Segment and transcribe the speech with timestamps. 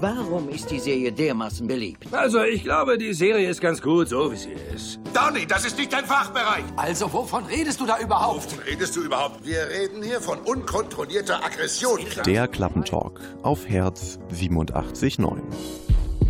[0.00, 2.06] Warum ist die Serie dermaßen beliebt?
[2.12, 5.00] Also, ich glaube, die Serie ist ganz gut, so wie sie ist.
[5.12, 6.62] Donny, das ist nicht dein Fachbereich.
[6.76, 8.44] Also, wovon redest du da überhaupt?
[8.44, 9.44] Wovon redest du überhaupt?
[9.44, 11.98] Wir reden hier von unkontrollierter Aggression.
[12.24, 15.40] Der Klappentalk auf Herz 87.9.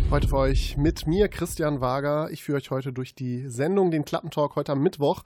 [0.09, 2.31] Heute für euch mit mir, Christian Wager.
[2.31, 5.21] Ich führe euch heute durch die Sendung, den Klappentalk heute am Mittwoch.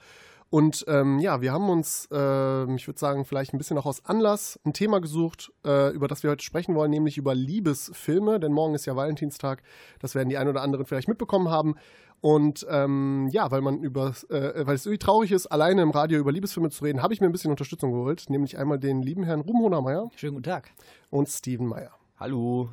[0.54, 4.06] Und ähm, ja, wir haben uns, äh, ich würde sagen, vielleicht ein bisschen auch aus
[4.06, 8.40] Anlass ein Thema gesucht, äh, über das wir heute sprechen wollen, nämlich über Liebesfilme.
[8.40, 9.64] Denn morgen ist ja Valentinstag.
[9.97, 11.74] Das werden die ein oder anderen vielleicht mitbekommen haben.
[12.21, 16.20] Und ähm, ja, weil man über, äh, weil es irgendwie traurig ist, alleine im Radio
[16.20, 19.24] über Liebesfilme zu reden, habe ich mir ein bisschen Unterstützung geholt, nämlich einmal den lieben
[19.24, 20.11] Herrn Ruben Honermeier.
[20.18, 20.70] Schönen guten Tag.
[21.10, 21.94] Und Steven Meyer.
[22.20, 22.70] Hallo.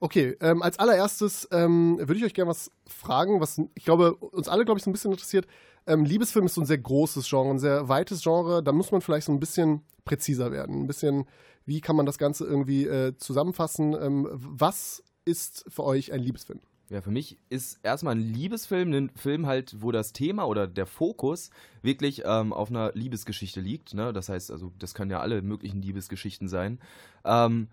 [0.00, 4.48] Okay, ähm, als allererstes ähm, würde ich euch gerne was fragen, was ich glaube, uns
[4.48, 5.46] alle, glaube ich, so ein bisschen interessiert.
[5.88, 8.62] Ähm, Liebesfilm ist so ein sehr großes Genre, ein sehr weites Genre.
[8.62, 10.82] Da muss man vielleicht so ein bisschen präziser werden.
[10.82, 11.24] Ein bisschen,
[11.64, 13.96] wie kann man das Ganze irgendwie äh, zusammenfassen?
[14.00, 16.60] Ähm, was ist für euch ein Liebesfilm?
[16.90, 20.86] Ja, für mich ist erstmal ein Liebesfilm ein Film halt, wo das Thema oder der
[20.86, 21.50] Fokus
[21.82, 23.94] wirklich ähm, auf einer Liebesgeschichte liegt.
[23.94, 24.12] Ne?
[24.12, 26.80] Das heißt, also das können ja alle möglichen Liebesgeschichten sein.
[27.24, 27.68] Ähm,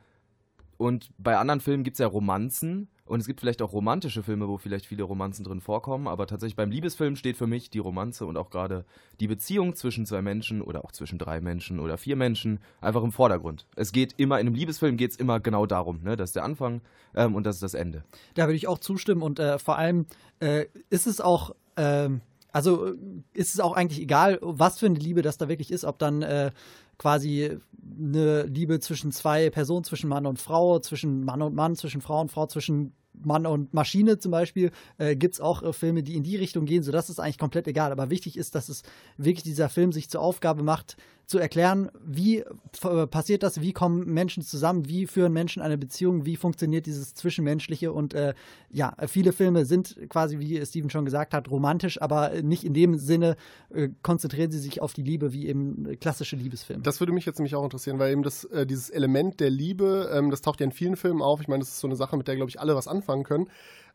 [0.77, 4.47] und bei anderen Filmen gibt es ja Romanzen und es gibt vielleicht auch romantische Filme,
[4.47, 8.25] wo vielleicht viele Romanzen drin vorkommen, aber tatsächlich beim Liebesfilm steht für mich die Romanze
[8.25, 8.83] und auch gerade
[9.19, 13.11] die Beziehung zwischen zwei Menschen oder auch zwischen drei Menschen oder vier Menschen einfach im
[13.11, 13.67] Vordergrund.
[13.75, 16.15] Es geht immer, in einem Liebesfilm geht es immer genau darum, ne?
[16.15, 16.81] das ist der Anfang
[17.13, 18.03] ähm, und das ist das Ende.
[18.33, 20.07] Da würde ich auch zustimmen und äh, vor allem
[20.39, 21.55] äh, ist es auch.
[21.77, 22.93] Ähm also
[23.33, 26.21] ist es auch eigentlich egal, was für eine Liebe das da wirklich ist, ob dann
[26.21, 26.51] äh,
[26.97, 27.57] quasi
[27.97, 32.21] eine Liebe zwischen zwei Personen, zwischen Mann und Frau, zwischen Mann und Mann, zwischen Frau
[32.21, 32.93] und Frau, zwischen
[33.23, 36.65] Mann und Maschine zum Beispiel, äh, gibt es auch äh, Filme, die in die Richtung
[36.65, 37.91] gehen, sodass es eigentlich komplett egal.
[37.91, 38.83] Aber wichtig ist, dass es
[39.17, 44.13] wirklich dieser Film sich zur Aufgabe macht, zu erklären, wie äh, passiert das, wie kommen
[44.13, 47.91] Menschen zusammen, wie führen Menschen eine Beziehung, wie funktioniert dieses Zwischenmenschliche.
[47.91, 48.33] Und äh,
[48.69, 52.97] ja, viele Filme sind quasi, wie Steven schon gesagt hat, romantisch, aber nicht in dem
[52.97, 53.35] Sinne
[53.73, 56.83] äh, konzentrieren sie sich auf die Liebe wie eben klassische Liebesfilme.
[56.83, 60.11] Das würde mich jetzt nämlich auch interessieren, weil eben das, äh, dieses Element der Liebe,
[60.13, 61.41] ähm, das taucht ja in vielen Filmen auf.
[61.41, 63.47] Ich meine, das ist so eine Sache, mit der, glaube ich, alle was anfangen können.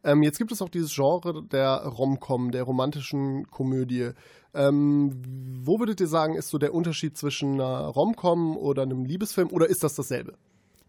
[0.05, 4.11] Ähm, jetzt gibt es auch dieses Genre der Rom-Com, der romantischen Komödie.
[4.55, 5.23] Ähm,
[5.63, 9.69] wo würdet ihr sagen, ist so der Unterschied zwischen einer Rom-Com oder einem Liebesfilm oder
[9.69, 10.35] ist das dasselbe?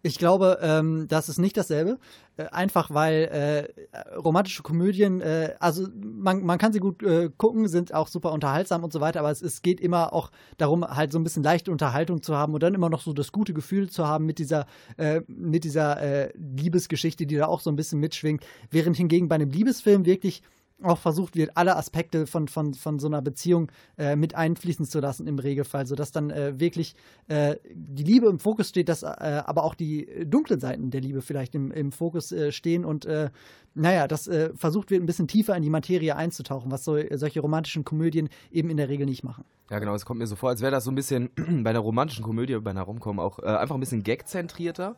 [0.03, 1.99] Ich glaube, ähm, das ist nicht dasselbe.
[2.37, 7.67] Äh, einfach weil äh, romantische Komödien, äh, also man, man kann sie gut äh, gucken,
[7.67, 11.11] sind auch super unterhaltsam und so weiter, aber es, es geht immer auch darum, halt
[11.11, 13.89] so ein bisschen leichte Unterhaltung zu haben und dann immer noch so das gute Gefühl
[13.89, 14.65] zu haben mit dieser,
[14.97, 18.43] äh, mit dieser äh, Liebesgeschichte, die da auch so ein bisschen mitschwingt.
[18.71, 20.41] Während hingegen bei einem Liebesfilm wirklich
[20.83, 24.99] auch versucht wird, alle Aspekte von, von, von so einer Beziehung äh, mit einfließen zu
[24.99, 26.95] lassen im Regelfall, sodass dann äh, wirklich
[27.27, 31.21] äh, die Liebe im Fokus steht, dass äh, aber auch die dunklen Seiten der Liebe
[31.21, 33.29] vielleicht im, im Fokus äh, stehen und äh,
[33.73, 37.85] naja, das versucht wird, ein bisschen tiefer in die Materie einzutauchen, was so, solche romantischen
[37.85, 39.45] Komödien eben in der Regel nicht machen.
[39.69, 41.29] Ja, genau, es kommt mir so vor, als wäre das so ein bisschen
[41.63, 44.97] bei einer romantischen Komödie, bei einer Romcom auch einfach ein bisschen gag-zentrierter,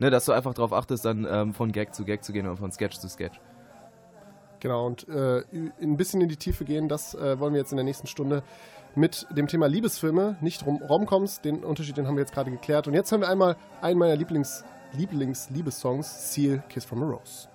[0.00, 2.58] ne, dass du einfach darauf achtest, dann ähm, von Gag zu Gag zu gehen und
[2.58, 3.40] von Sketch zu Sketch.
[4.60, 5.42] Genau, und äh,
[5.80, 8.42] ein bisschen in die Tiefe gehen, das äh, wollen wir jetzt in der nächsten Stunde
[8.94, 11.40] mit dem Thema Liebesfilme, nicht Rom Romcoms.
[11.40, 12.86] Den Unterschied, den haben wir jetzt gerade geklärt.
[12.86, 17.48] Und jetzt haben wir einmal einen meiner Lieblings, Lieblings-Liebessongs, Seal, Kiss from a Rose.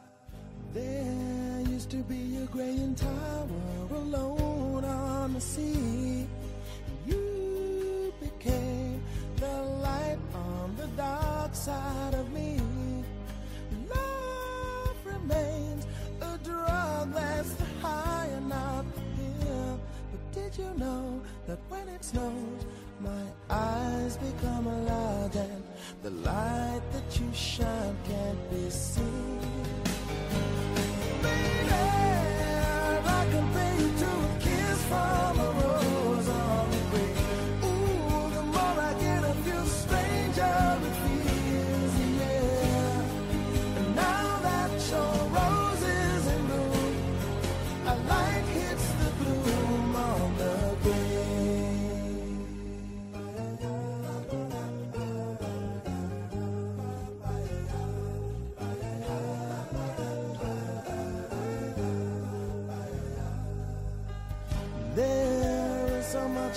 [0.74, 3.48] There used to be a graying tower
[3.92, 6.26] alone on the sea.
[7.06, 9.02] You became
[9.38, 12.65] the light on the dark side of me.
[17.53, 19.80] The high and.
[20.12, 22.66] But did you know that when it snows,
[23.00, 25.64] my eyes become lot and
[26.04, 29.94] the light that you shine can't be seen?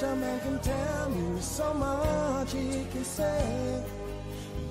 [0.00, 3.82] Much a man can tell you, so much he can say.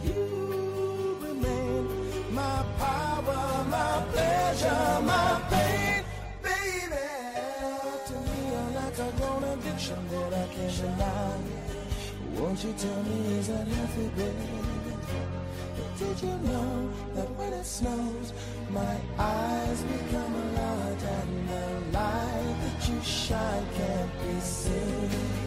[0.03, 6.03] You remain my power, my pleasure, my pain,
[6.43, 7.07] baby.
[8.07, 11.37] To me, you're like a grown addiction that I can't deny.
[12.35, 14.66] Won't you tell me is that healthy, baby?
[15.97, 18.31] Did you know that when it snows,
[18.69, 25.46] my eyes become a large and the light that you shine can't be seen.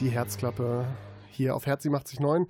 [0.00, 0.84] Die Herzklappe
[1.30, 2.48] hier auf Herz 89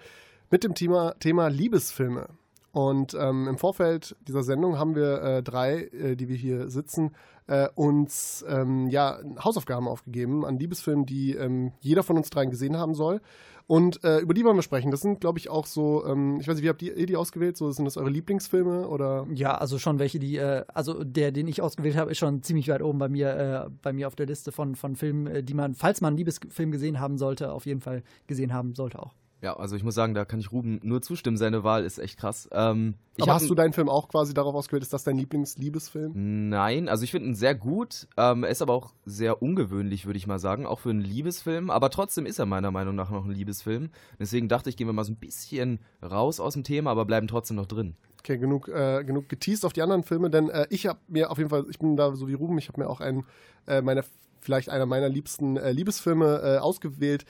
[0.51, 2.29] mit dem Thema, Thema Liebesfilme.
[2.77, 7.13] Und ähm, im Vorfeld dieser Sendung haben wir äh, drei, äh, die wir hier sitzen,
[7.47, 12.77] äh, uns ähm, ja, Hausaufgaben aufgegeben an Liebesfilmen, die ähm, jeder von uns dreien gesehen
[12.77, 13.23] haben soll.
[13.67, 14.91] Und äh, über die wollen wir sprechen.
[14.91, 17.57] Das sind, glaube ich, auch so, ähm, ich weiß nicht, wie habt ihr, die ausgewählt?
[17.57, 19.27] So, sind das eure Lieblingsfilme oder?
[19.33, 22.69] Ja, also schon welche, die, äh, also der, den ich ausgewählt habe, ist schon ziemlich
[22.69, 23.37] weit oben bei mir,
[23.69, 26.73] äh, bei mir auf der Liste von, von Filmen, die man, falls man einen Liebesfilm
[26.73, 29.15] gesehen haben sollte, auf jeden Fall gesehen haben sollte auch.
[29.43, 31.37] Ja, also ich muss sagen, da kann ich Ruben nur zustimmen.
[31.37, 32.49] Seine Wahl ist echt krass.
[32.53, 34.83] Ähm, ich Aber hast du deinen Film auch quasi darauf ausgewählt?
[34.83, 36.49] Ist das dein Lieblings-Liebesfilm?
[36.49, 38.09] Nein, also ich finde ihn sehr gut.
[38.17, 41.69] Ähm, er ist aber auch sehr ungewöhnlich, würde ich mal sagen, auch für einen Liebesfilm.
[41.69, 43.91] Aber trotzdem ist er meiner Meinung nach noch ein Liebesfilm.
[44.19, 47.29] Deswegen dachte ich, gehen wir mal so ein bisschen raus aus dem Thema, aber bleiben
[47.29, 47.95] trotzdem noch drin.
[48.21, 51.39] Okay, genug, äh, genug geteased auf die anderen Filme, denn äh, ich habe mir auf
[51.39, 53.25] jeden Fall, ich bin da so wie Ruben, ich habe mir auch einen
[53.69, 54.03] äh, meiner,
[54.41, 57.25] vielleicht einer meiner liebsten äh, Liebesfilme äh, ausgewählt.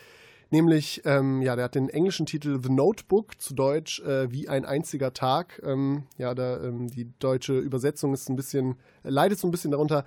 [0.51, 4.65] Nämlich, ähm, ja, der hat den englischen Titel The Notebook, zu Deutsch äh, wie ein
[4.65, 5.61] einziger Tag.
[5.65, 9.73] Ähm, ja, da ähm, die deutsche Übersetzung ist ein bisschen, äh, leidet so ein bisschen
[9.73, 10.05] darunter.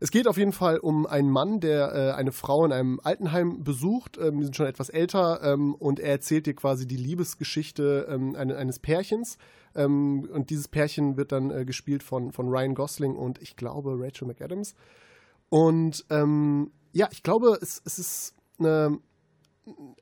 [0.00, 3.64] Es geht auf jeden Fall um einen Mann, der äh, eine Frau in einem Altenheim
[3.64, 4.18] besucht.
[4.18, 8.36] Ähm, die sind schon etwas älter ähm, und er erzählt dir quasi die Liebesgeschichte ähm,
[8.36, 9.38] eine, eines Pärchens.
[9.74, 14.26] Und dieses Pärchen wird dann äh, gespielt von, von Ryan Gosling und ich glaube Rachel
[14.26, 14.74] McAdams.
[15.50, 18.98] Und ja, ich glaube, es, es ist eine,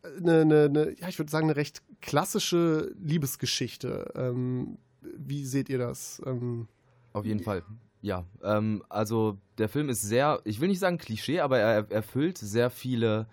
[0.02, 4.12] eine, eine, eine, ja, ich würde sagen, eine recht klassische Liebesgeschichte.
[4.14, 6.20] Ähm, wie seht ihr das?
[6.26, 6.68] Ähm,
[7.12, 7.62] Auf jeden Fall.
[8.02, 12.38] Ja, ähm, also der Film ist sehr, ich will nicht sagen Klischee, aber er erfüllt
[12.38, 13.26] sehr viele,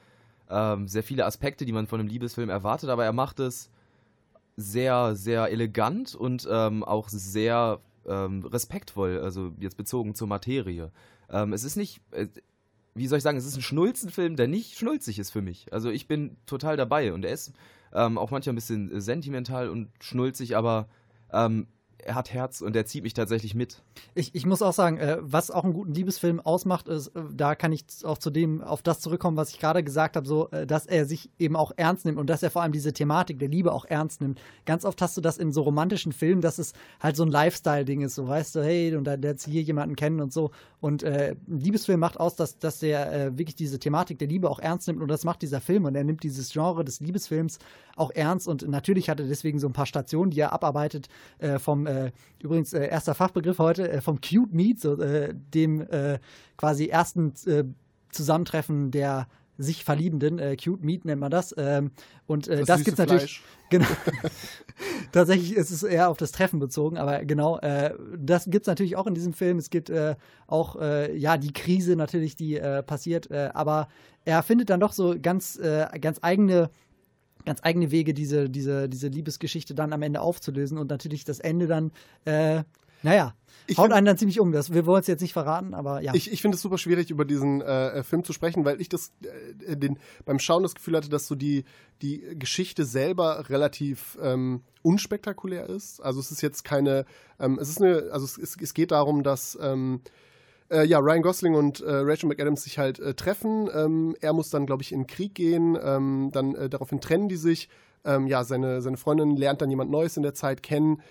[0.49, 3.69] ähm, sehr viele Aspekte, die man von einem Liebesfilm erwartet, aber er macht es
[4.55, 10.91] sehr, sehr elegant und ähm, auch sehr ähm, respektvoll, also jetzt bezogen zur Materie.
[11.51, 12.27] Es ist nicht, äh,
[12.95, 15.71] wie soll ich sagen, es ist ein Schnulzenfilm, der nicht schnulzig ist für mich.
[15.73, 17.53] Also ich bin total dabei und er ist
[17.93, 20.87] ähm, auch manchmal ein bisschen sentimental und schnulzig, aber
[21.31, 21.67] ähm,
[22.05, 23.81] er hat Herz und er zieht mich tatsächlich mit.
[24.13, 27.55] Ich, ich muss auch sagen, äh, was auch einen guten Liebesfilm ausmacht, ist, äh, da
[27.55, 30.67] kann ich auch zu dem, auf das zurückkommen, was ich gerade gesagt habe, so, äh,
[30.67, 33.47] dass er sich eben auch ernst nimmt und dass er vor allem diese Thematik der
[33.47, 34.41] Liebe auch ernst nimmt.
[34.65, 38.01] Ganz oft hast du das in so romantischen Filmen, dass es halt so ein Lifestyle-Ding
[38.01, 40.51] ist, so weißt du, hey, und da lernst du hier jemanden kennen und so.
[40.83, 44.59] Und äh, Liebesfilm macht aus, dass, dass der äh, wirklich diese Thematik der Liebe auch
[44.59, 45.01] ernst nimmt.
[45.01, 45.85] Und das macht dieser Film.
[45.85, 47.59] Und er nimmt dieses Genre des Liebesfilms
[47.95, 48.49] auch ernst.
[48.49, 52.11] Und natürlich hat er deswegen so ein paar Stationen, die er abarbeitet, äh, vom, äh,
[52.41, 56.19] übrigens äh, erster Fachbegriff heute, äh, vom Cute Meet, so, äh, dem äh,
[56.57, 57.63] quasi ersten äh,
[58.09, 61.53] Zusammentreffen der sich Verliebenden, äh, Cute Meet nennt man das.
[61.57, 61.91] Ähm,
[62.25, 63.41] und äh, Das das, gibt's natürlich.
[63.69, 63.87] Genau.
[65.11, 69.07] Tatsächlich ist es eher auf das Treffen bezogen, aber genau, äh, das gibt's natürlich auch
[69.07, 69.57] in diesem Film.
[69.57, 73.87] Es gibt äh, auch äh, ja die Krise natürlich, die äh, passiert, aber
[74.25, 75.59] er findet dann doch so ganz,
[75.99, 76.69] ganz eigene
[77.45, 81.67] ganz eigene Wege, diese, diese, diese Liebesgeschichte dann am Ende aufzulösen und natürlich das Ende
[81.67, 81.91] dann,
[82.25, 82.63] äh,
[83.03, 83.35] naja,
[83.67, 84.51] Ich haut find- einen dann ziemlich um.
[84.51, 86.13] Das, wir wollen es jetzt nicht verraten, aber ja.
[86.15, 89.11] Ich, ich finde es super schwierig, über diesen äh, Film zu sprechen, weil ich das
[89.67, 91.63] äh, den, beim Schauen das Gefühl hatte, dass so die,
[92.01, 96.01] die Geschichte selber relativ ähm, unspektakulär ist.
[96.01, 97.05] Also es ist jetzt keine,
[97.39, 100.01] ähm, es ist eine, also es, es, es geht darum, dass ähm,
[100.69, 103.69] äh, ja, Ryan Gosling und äh, Rachel McAdams sich halt äh, treffen.
[103.73, 105.77] Ähm, er muss dann, glaube ich, in den Krieg gehen.
[105.81, 107.69] Ähm, dann äh, daraufhin trennen die sich.
[108.05, 111.01] Ähm, ja, seine, seine Freundin lernt dann jemand Neues in der Zeit kennen.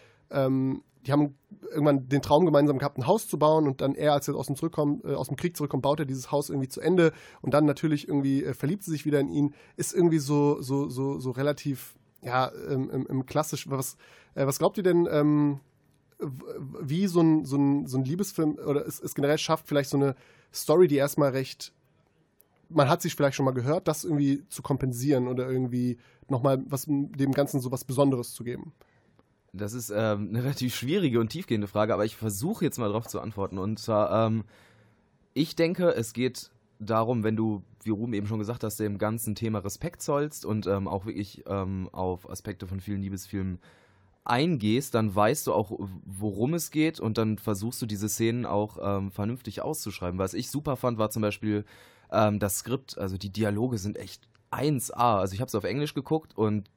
[1.06, 1.36] Die haben
[1.70, 4.46] irgendwann den Traum gemeinsam gehabt, ein Haus zu bauen und dann er, als er aus
[4.46, 7.54] dem, zurückkommt, äh, aus dem Krieg zurückkommt, baut er dieses Haus irgendwie zu Ende und
[7.54, 9.54] dann natürlich irgendwie äh, verliebt sie sich wieder in ihn.
[9.76, 13.68] Ist irgendwie so, so, so, so relativ, ja, ähm, im, im klassisch.
[13.68, 13.96] Was,
[14.34, 15.60] äh, was glaubt ihr denn, ähm,
[16.80, 19.96] wie so ein, so ein, so ein Liebesfilm oder es, es generell schafft, vielleicht so
[19.96, 20.14] eine
[20.52, 21.72] Story, die erstmal recht,
[22.68, 26.86] man hat sich vielleicht schon mal gehört, das irgendwie zu kompensieren oder irgendwie nochmal was
[26.86, 28.72] dem Ganzen so was Besonderes zu geben.
[29.52, 33.06] Das ist ähm, eine relativ schwierige und tiefgehende Frage, aber ich versuche jetzt mal darauf
[33.06, 33.58] zu antworten.
[33.58, 34.44] Und zwar, ähm,
[35.34, 39.34] ich denke, es geht darum, wenn du, wie Ruben eben schon gesagt hast, dem ganzen
[39.34, 43.58] Thema Respekt zollst und ähm, auch wirklich ähm, auf Aspekte von vielen Liebesfilmen
[44.24, 45.72] eingehst, dann weißt du auch,
[46.04, 50.18] worum es geht und dann versuchst du diese Szenen auch ähm, vernünftig auszuschreiben.
[50.18, 51.64] Was ich super fand, war zum Beispiel
[52.10, 55.18] ähm, das Skript, also die Dialoge sind echt 1A.
[55.18, 56.70] Also ich habe es auf Englisch geguckt und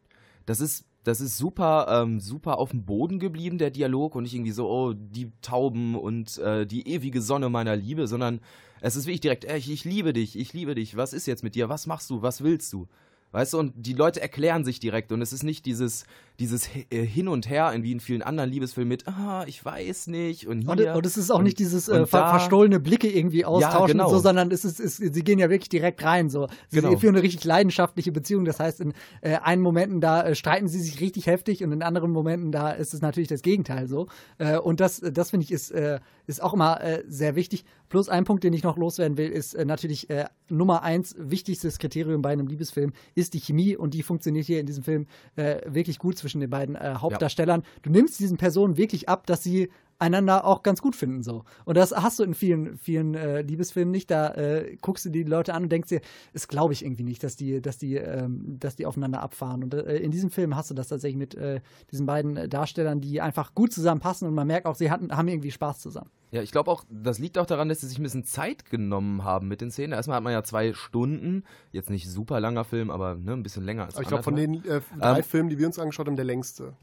[0.45, 4.33] das ist, das ist super, ähm, super auf dem Boden geblieben, der Dialog, und nicht
[4.33, 8.41] irgendwie so, oh, die Tauben und äh, die ewige Sonne meiner Liebe, sondern
[8.81, 11.43] es ist wirklich direkt, ey, ich, ich liebe dich, ich liebe dich, was ist jetzt
[11.43, 12.87] mit dir, was machst du, was willst du?
[13.31, 16.05] Weißt du, und die Leute erklären sich direkt und es ist nicht dieses,
[16.39, 20.07] dieses äh, Hin und Her, in wie in vielen anderen Liebesfilmen mit, ah, ich weiß
[20.07, 20.95] nicht und hier.
[20.95, 24.05] und es ist auch nicht dieses äh, ver verstohlene Blicke irgendwie austauschen genau.
[24.05, 26.29] und so, sondern es ist, es, sie gehen ja wirklich direkt rein.
[26.29, 26.47] So.
[26.69, 26.97] Sie Genau.
[26.97, 28.45] führen eine richtig leidenschaftliche Beziehung.
[28.45, 31.81] Das heißt, in äh, einen Momenten da äh, streiten sie sich richtig heftig und in
[31.81, 34.07] anderen Momenten da ist es natürlich das Gegenteil so.
[34.37, 37.65] Äh, und das, das finde ich ist, äh, ist auch immer sehr wichtig.
[37.87, 40.07] Plus ein Punkt, den ich noch loswerden will, ist natürlich
[40.49, 44.65] Nummer eins, wichtigstes Kriterium bei einem Liebesfilm ist die Chemie und die funktioniert hier in
[44.65, 47.61] diesem Film wirklich gut zwischen den beiden äh, Hauptdarstellern.
[47.83, 51.43] Du nimmst diesen Personen wirklich ab, dass sie einander auch ganz gut finden so.
[51.65, 54.09] Und das hast du in vielen, vielen äh, Liebesfilmen nicht.
[54.09, 56.01] Da äh, guckst du die Leute an und denkst dir,
[56.33, 59.63] das glaube ich irgendwie nicht, dass die, dass die, ähm, dass die aufeinander abfahren.
[59.63, 63.21] Und äh, in diesem Film hast du das tatsächlich mit äh, diesen beiden Darstellern, die
[63.21, 66.09] einfach gut zusammenpassen und man merkt auch, sie hatten, haben irgendwie Spaß zusammen.
[66.35, 69.23] Ja, ich glaube auch, das liegt auch daran, dass sie sich ein bisschen Zeit genommen
[69.23, 69.93] haben mit den Szenen.
[69.93, 73.63] Erstmal hat man ja zwei Stunden, jetzt nicht super langer Film, aber ne, ein bisschen
[73.63, 76.07] länger als Aber ich glaube, von den äh, drei Ähm, Filmen, die wir uns angeschaut
[76.07, 76.73] haben, der längste.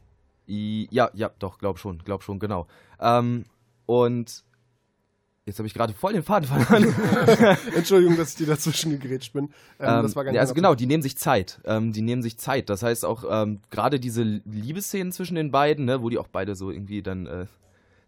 [0.47, 2.65] Ja, ja, doch, glaub schon, glaub schon, genau.
[2.99, 3.45] Ähm,
[3.85, 4.43] und
[5.45, 6.95] jetzt habe ich gerade voll den Faden verloren.
[7.75, 9.53] Entschuldigung, dass ich dir dazwischen gegrätscht bin.
[9.79, 11.61] Ähm, das war ganz ja, also genau, die nehmen sich Zeit.
[11.65, 12.71] Ähm, die nehmen sich Zeit.
[12.71, 16.55] Das heißt auch ähm, gerade diese Liebesszenen zwischen den beiden, ne, wo die auch beide
[16.55, 17.45] so irgendwie dann äh,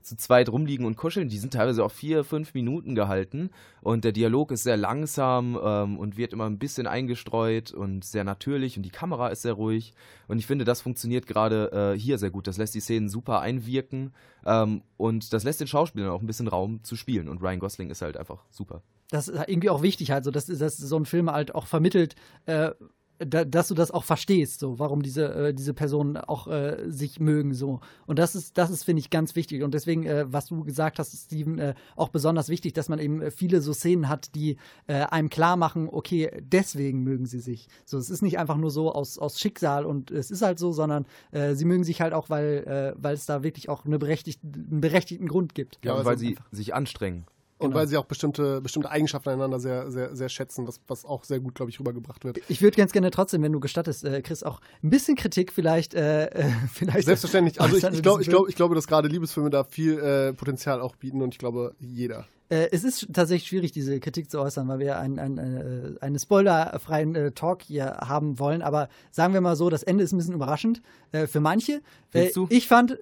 [0.06, 3.50] zu zweit rumliegen und kuscheln, die sind teilweise auch vier, fünf Minuten gehalten.
[3.82, 8.24] Und der Dialog ist sehr langsam ähm, und wird immer ein bisschen eingestreut und sehr
[8.24, 8.78] natürlich.
[8.78, 9.94] Und die Kamera ist sehr ruhig.
[10.28, 12.48] Und ich finde, das funktioniert gerade äh, hier sehr gut.
[12.48, 14.14] Das lässt die Szenen super einwirken.
[14.46, 17.28] Ähm, und das lässt den Schauspielern auch ein bisschen Raum zu spielen.
[17.28, 18.84] Und Ryan Gosling ist halt einfach super.
[19.10, 20.12] das ist irgendwie auch wichtig.
[20.12, 22.72] Halt so, dass, dass so ein Film halt auch vermittelt, äh,
[23.20, 27.20] da, dass du das auch verstehst, so, warum diese, äh, diese Personen auch äh, sich
[27.20, 27.80] mögen, so.
[28.06, 29.64] Und das ist, das ist, finde ich, ganz wichtig.
[29.64, 33.22] Und deswegen, äh, was du gesagt hast, Steven, äh, auch besonders wichtig, dass man eben
[33.22, 34.58] äh, viele so Szenen hat, die
[34.88, 37.68] äh, einem klar machen, okay, deswegen mögen sie sich.
[37.86, 40.72] So, es ist nicht einfach nur so aus, aus Schicksal und es ist halt so,
[40.72, 44.00] sondern äh, sie mögen sich halt auch, weil, äh, weil es da wirklich auch eine
[44.00, 45.80] berechtigt, einen berechtigten Grund gibt.
[45.84, 47.26] Ja, und weil sie sich anstrengen.
[47.66, 47.82] Und Genau.
[47.82, 51.40] weil sie auch bestimmte, bestimmte Eigenschaften einander sehr, sehr, sehr schätzen, was, was auch sehr
[51.40, 52.40] gut, glaube ich, rübergebracht wird.
[52.48, 55.94] Ich würde ganz gerne trotzdem, wenn du gestattest, äh, Chris, auch ein bisschen Kritik vielleicht.
[55.94, 57.60] Äh, äh, vielleicht Selbstverständlich.
[57.60, 60.82] Also ich, ich diesem ich glaube, ich glaube, dass gerade Liebesfilme da viel äh, Potenzial
[60.82, 62.26] auch bieten und ich glaube, jeder.
[62.50, 66.20] Äh, es ist tatsächlich schwierig, diese Kritik zu äußern, weil wir einen, einen, äh, einen
[66.20, 68.62] spoilerfreien äh, Talk hier haben wollen.
[68.62, 70.82] Aber sagen wir mal so, das Ende ist ein bisschen überraschend
[71.12, 71.82] äh, für manche.
[72.14, 73.00] Äh, ich fand,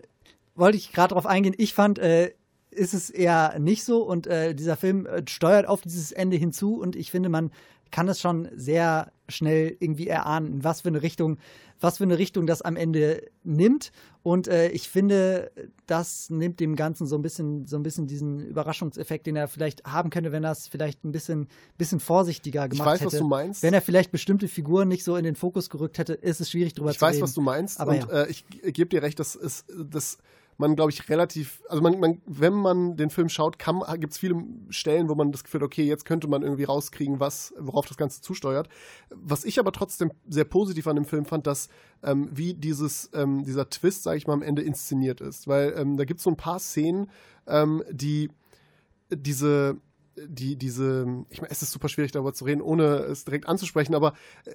[0.55, 2.31] wollte ich gerade darauf eingehen, ich fand, äh,
[2.75, 6.79] ist es eher nicht so und äh, dieser Film äh, steuert auf dieses Ende hinzu
[6.79, 7.51] und ich finde, man
[7.91, 11.37] kann es schon sehr schnell irgendwie erahnen, in was für eine Richtung,
[11.79, 13.91] was für eine Richtung das am Ende nimmt.
[14.23, 15.51] Und äh, ich finde,
[15.85, 19.83] das nimmt dem Ganzen so ein bisschen, so ein bisschen diesen Überraschungseffekt, den er vielleicht
[19.85, 23.11] haben könnte, wenn er es vielleicht ein bisschen, bisschen vorsichtiger gemacht weiß, hätte.
[23.11, 23.61] was du meinst.
[23.63, 26.73] Wenn er vielleicht bestimmte Figuren nicht so in den Fokus gerückt hätte, ist es schwierig
[26.73, 27.23] drüber Ich zu weiß, reden.
[27.23, 28.23] was du meinst Aber und ja.
[28.23, 30.17] äh, ich gebe dir recht, dass es, dass
[30.63, 34.43] man, glaube ich, relativ, also man, man, wenn man den Film schaut, gibt es viele
[34.69, 37.97] Stellen, wo man das Gefühl hat, okay, jetzt könnte man irgendwie rauskriegen, was, worauf das
[37.97, 38.69] Ganze zusteuert.
[39.09, 41.67] Was ich aber trotzdem sehr positiv an dem Film fand, dass
[42.01, 45.47] ähm, wie dieses, ähm, dieser Twist, sage ich mal, am Ende inszeniert ist.
[45.47, 47.09] Weil ähm, da gibt es so ein paar Szenen,
[47.45, 48.29] ähm, die
[49.09, 49.77] diese
[50.15, 53.95] die, diese, ich meine, es ist super schwierig darüber zu reden, ohne es direkt anzusprechen,
[53.95, 54.13] aber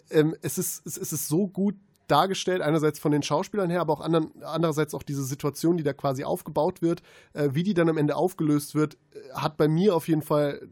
[0.08, 1.74] ähm, es, ist, es, es ist so gut
[2.08, 5.92] dargestellt, einerseits von den Schauspielern her, aber auch andern, andererseits auch diese Situation, die da
[5.92, 7.02] quasi aufgebaut wird,
[7.34, 10.68] äh, wie die dann am Ende aufgelöst wird, äh, hat bei mir auf jeden Fall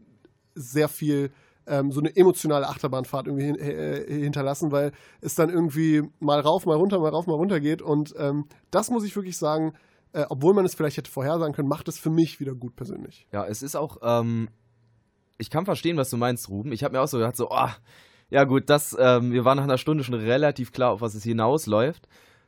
[0.55, 1.31] sehr viel
[1.67, 4.91] ähm, so eine emotionale Achterbahnfahrt irgendwie hin, äh, hinterlassen, weil
[5.21, 8.89] es dann irgendwie mal rauf, mal runter, mal rauf, mal runter geht und ähm, das
[8.89, 9.73] muss ich wirklich sagen,
[10.13, 13.27] äh, obwohl man es vielleicht hätte vorhersagen können, macht es für mich wieder gut persönlich.
[13.31, 14.49] Ja, es ist auch, ähm,
[15.37, 16.71] ich kann verstehen, was du meinst, Ruben.
[16.71, 17.69] Ich habe mir auch so gedacht, so, oh,
[18.29, 21.23] ja gut, das, ähm, wir waren nach einer Stunde schon relativ klar, auf was es
[21.23, 22.07] hinausläuft.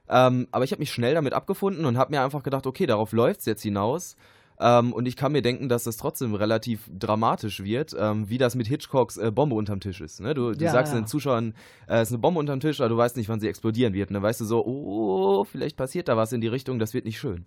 [0.10, 3.12] Ähm, aber ich habe mich schnell damit abgefunden und habe mir einfach gedacht, okay, darauf
[3.12, 4.16] läuft es jetzt hinaus.
[4.62, 8.56] Ähm, und ich kann mir denken, dass das trotzdem relativ dramatisch wird, ähm, wie das
[8.56, 10.20] mit Hitchcocks äh, Bombe unterm Tisch ist.
[10.20, 10.34] Ne?
[10.34, 11.00] Du, du Ja, sagst ja.
[11.00, 11.54] den Zuschauern,
[11.88, 14.10] äh, es ist eine Bombe unterm Tisch, aber du weißt nicht, wann sie explodieren wird.
[14.10, 17.06] Und dann weißt du so, oh, vielleicht passiert da was in die Richtung, das wird
[17.06, 17.46] nicht schön.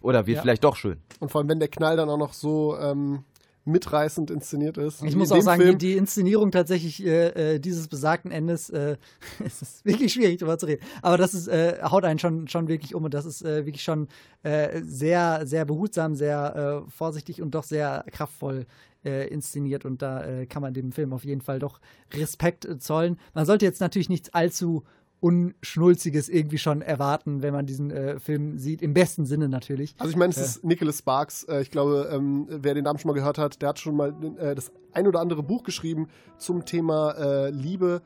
[0.00, 0.42] Oder wird Ja.
[0.42, 0.98] vielleicht doch schön.
[1.20, 3.24] Und vor allem, wenn der Knall dann auch noch so ähm,
[3.66, 5.02] mitreißend inszeniert ist.
[5.02, 8.96] Ich muss auch sagen, die, Film, die Inszenierung tatsächlich äh, äh, dieses besagten Endes, äh,
[9.44, 10.82] es ist wirklich schwierig darüber zu reden.
[11.02, 13.82] Aber das ist, äh, haut einen schon, schon wirklich um und das ist äh, wirklich
[13.82, 14.08] schon
[14.44, 18.66] äh, sehr, sehr behutsam, sehr äh, vorsichtig und doch sehr kraftvoll
[19.04, 21.80] inszeniert und da kann man dem Film auf jeden Fall doch
[22.12, 23.20] Respekt zollen.
[23.34, 24.82] Man sollte jetzt natürlich nichts allzu
[25.20, 29.94] Unschnulziges irgendwie schon erwarten, wenn man diesen äh, Film sieht, im besten Sinne natürlich.
[29.98, 30.42] Also ich meine, es Äh.
[30.42, 31.44] ist Nicholas Sparks.
[31.44, 34.14] Äh, ich glaube, ähm, wer den Namen schon mal gehört hat, der hat schon mal
[34.38, 38.02] äh, das ein oder andere Buch geschrieben zum Thema äh, Liebe.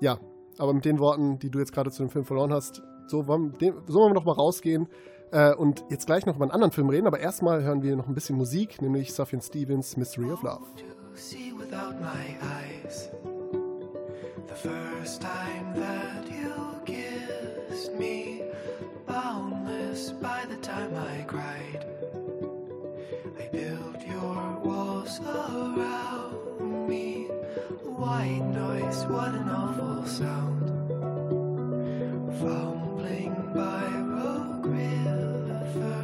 [0.00, 0.18] Ja,
[0.58, 3.56] aber mit den Worten, die du jetzt gerade zu dem Film verloren hast, so wollen,
[3.58, 4.86] den, so wollen wir noch mal rausgehen
[5.32, 7.06] äh, und jetzt gleich noch über einen anderen Film reden.
[7.06, 10.62] Aber erstmal hören wir noch ein bisschen Musik, nämlich Sufjan Stevens Mystery of Love.
[11.14, 13.10] see without my eyes.
[14.48, 15.99] The first time that
[17.88, 18.42] me,
[19.06, 21.86] boundless by the time I cried.
[23.38, 27.24] I built your walls around me.
[27.84, 30.68] White noise, what an awful sound.
[32.40, 36.02] Fumbling by Rogue River,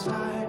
[0.00, 0.39] first time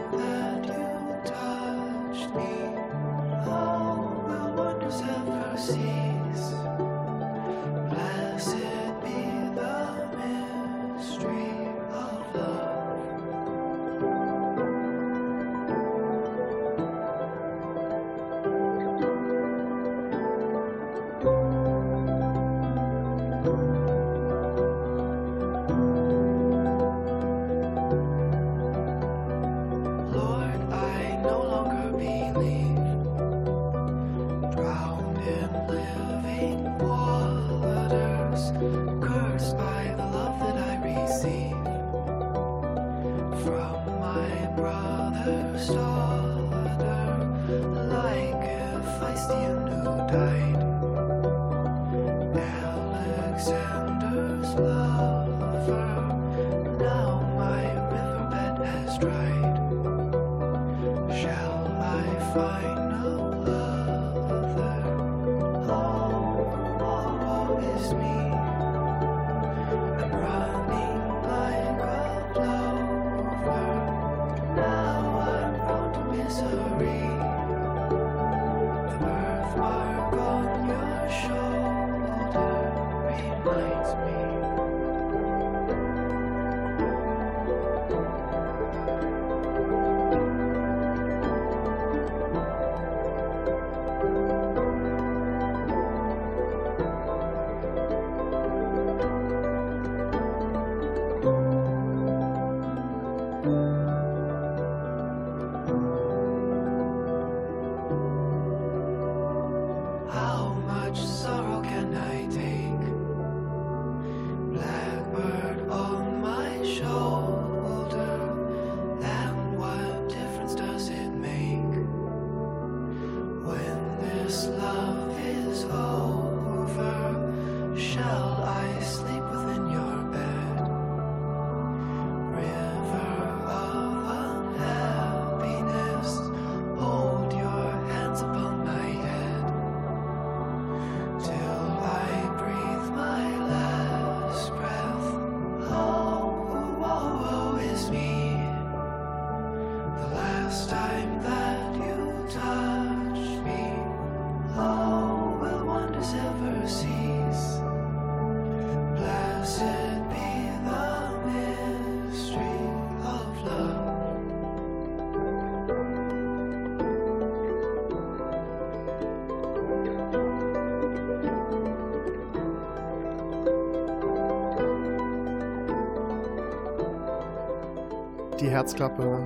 [178.41, 179.19] Die Herzklappe.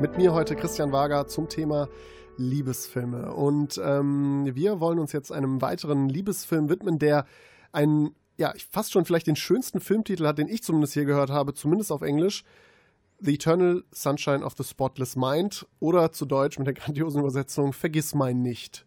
[0.00, 1.88] Mit mir heute Christian Wager zum Thema
[2.36, 3.32] Liebesfilme.
[3.32, 7.24] Und ähm, wir wollen uns jetzt einem weiteren Liebesfilm widmen, der
[7.70, 11.54] einen, ja, fast schon vielleicht den schönsten Filmtitel hat, den ich zumindest hier gehört habe,
[11.54, 12.42] zumindest auf Englisch.
[13.20, 18.12] The Eternal Sunshine of the Spotless Mind oder zu Deutsch mit der grandiosen Übersetzung Vergiss
[18.12, 18.84] mein nicht.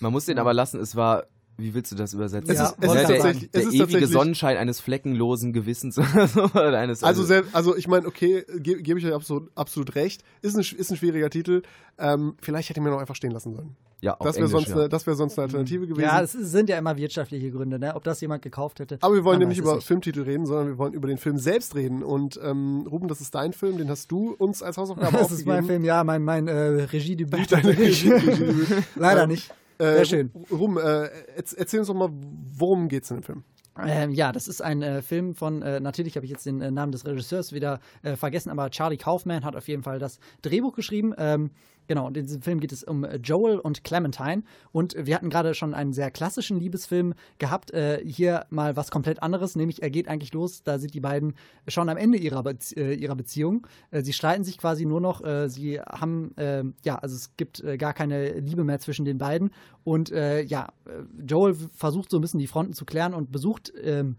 [0.00, 1.24] Man muss den aber lassen, es war,
[1.60, 2.50] wie willst du das übersetzen?
[2.50, 5.98] Es Ja, ist, es Ne, ist der, der es ist ewige Sonnenschein eines fleckenlosen Gewissens
[6.54, 10.22] oder eines Also, sehr, also ich meine, okay, gebe geb ich euch absolut, absolut recht.
[10.42, 11.62] Ist ein, ist ein schwieriger Titel.
[11.98, 13.76] Ähm, vielleicht hätte ich mir noch einfach stehen lassen sollen.
[14.00, 14.88] ja, Das wäre sonst, ja.
[14.88, 16.00] das wär sonst eine Alternative gewesen.
[16.02, 17.94] Ja, es sind ja immer wirtschaftliche Gründe, ne?
[17.94, 18.96] Ob das jemand gekauft hätte.
[19.02, 22.02] Aber wir wollen es über Filmtitel reden, sondern wir wollen über den Film selbst reden.
[22.02, 25.44] Und ähm, Ruben, das ist dein Film, den hast du uns als Hausaufgabe Das ist
[25.44, 25.66] mein aufgegeben.
[25.66, 26.52] Film, ja, mein, mein äh,
[26.84, 27.52] Regiedebüt.
[27.52, 28.68] Deine Regiedebüt.
[28.96, 29.52] Leider Ähm, nicht.
[29.80, 30.30] Äh, Sehr schön.
[30.50, 33.44] Ruben, äh, erz- erzähl uns doch mal, worum geht's in dem Film?
[33.82, 36.70] Ähm, ja, das ist ein äh, Film von, äh, natürlich habe ich jetzt den äh,
[36.70, 40.74] Namen des Regisseurs wieder äh, vergessen, aber Charlie Kaufman hat auf jeden Fall das Drehbuch
[40.74, 41.14] geschrieben.
[41.16, 41.50] Ähm,
[41.90, 44.44] genau, und in diesem Film geht es um äh, Joel und Clementine.
[44.70, 47.72] Und wir hatten gerade schon einen sehr klassischen Liebesfilm gehabt.
[47.72, 51.34] Äh, hier mal was komplett anderes, nämlich er geht eigentlich los, da sind die beiden
[51.66, 53.66] schon am Ende ihrer, Bezie äh, ihrer Beziehung.
[53.90, 57.58] Äh, sie streiten sich quasi nur noch, äh, sie haben, äh, ja, also es gibt
[57.64, 59.50] äh, gar keine Liebe mehr zwischen den beiden.
[59.82, 60.68] Und ja,
[61.26, 64.16] Joel versucht so ein bisschen die Fronten zu klären und besucht ähm,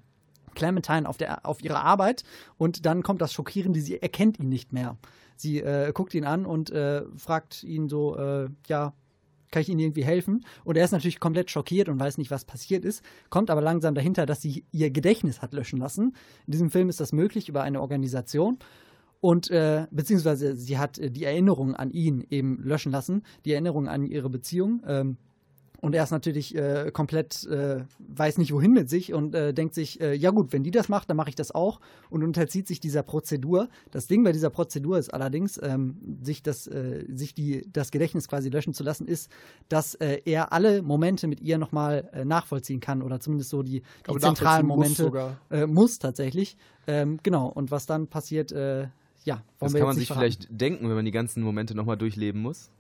[0.56, 2.24] Clementine auf, der, auf ihrer Arbeit
[2.58, 4.98] und dann kommt das Schockierende, sie erkennt ihn nicht mehr.
[5.36, 8.94] Sie äh, guckt ihn an und äh, fragt ihn so, äh, ja,
[9.52, 10.46] kann ich Ihnen irgendwie helfen?
[10.64, 13.94] Und er ist natürlich komplett schockiert und weiß nicht, was passiert ist, kommt aber langsam
[13.94, 16.16] dahinter, dass sie ihr Gedächtnis hat löschen lassen.
[16.48, 18.58] In diesem Film ist das möglich über eine Organisation.
[19.20, 23.88] Und äh, beziehungsweise sie hat äh, die Erinnerung an ihn eben löschen lassen, die Erinnerung
[23.88, 24.82] an ihre Beziehung.
[24.88, 25.18] Ähm,
[25.82, 29.74] und er ist natürlich äh, komplett, äh, weiß nicht wohin mit sich und äh, denkt
[29.74, 32.68] sich, äh, ja gut, wenn die das macht, dann mache ich das auch und unterzieht
[32.68, 33.68] sich dieser Prozedur.
[33.90, 38.28] Das Ding bei dieser Prozedur ist allerdings, ähm, sich, das, äh, sich die, das Gedächtnis
[38.28, 39.32] quasi löschen zu lassen, ist,
[39.70, 43.82] dass äh, er alle Momente mit ihr nochmal äh, nachvollziehen kann oder zumindest so die,
[44.08, 45.38] die zentralen muss Momente sogar.
[45.50, 46.58] äh, muss tatsächlich.
[46.86, 48.88] Ähm, genau, und was dann passiert, äh,
[49.24, 50.26] ja, Das kann man sich verraten.
[50.26, 52.72] vielleicht denken, wenn man die ganzen Momente nochmal durchleben muss.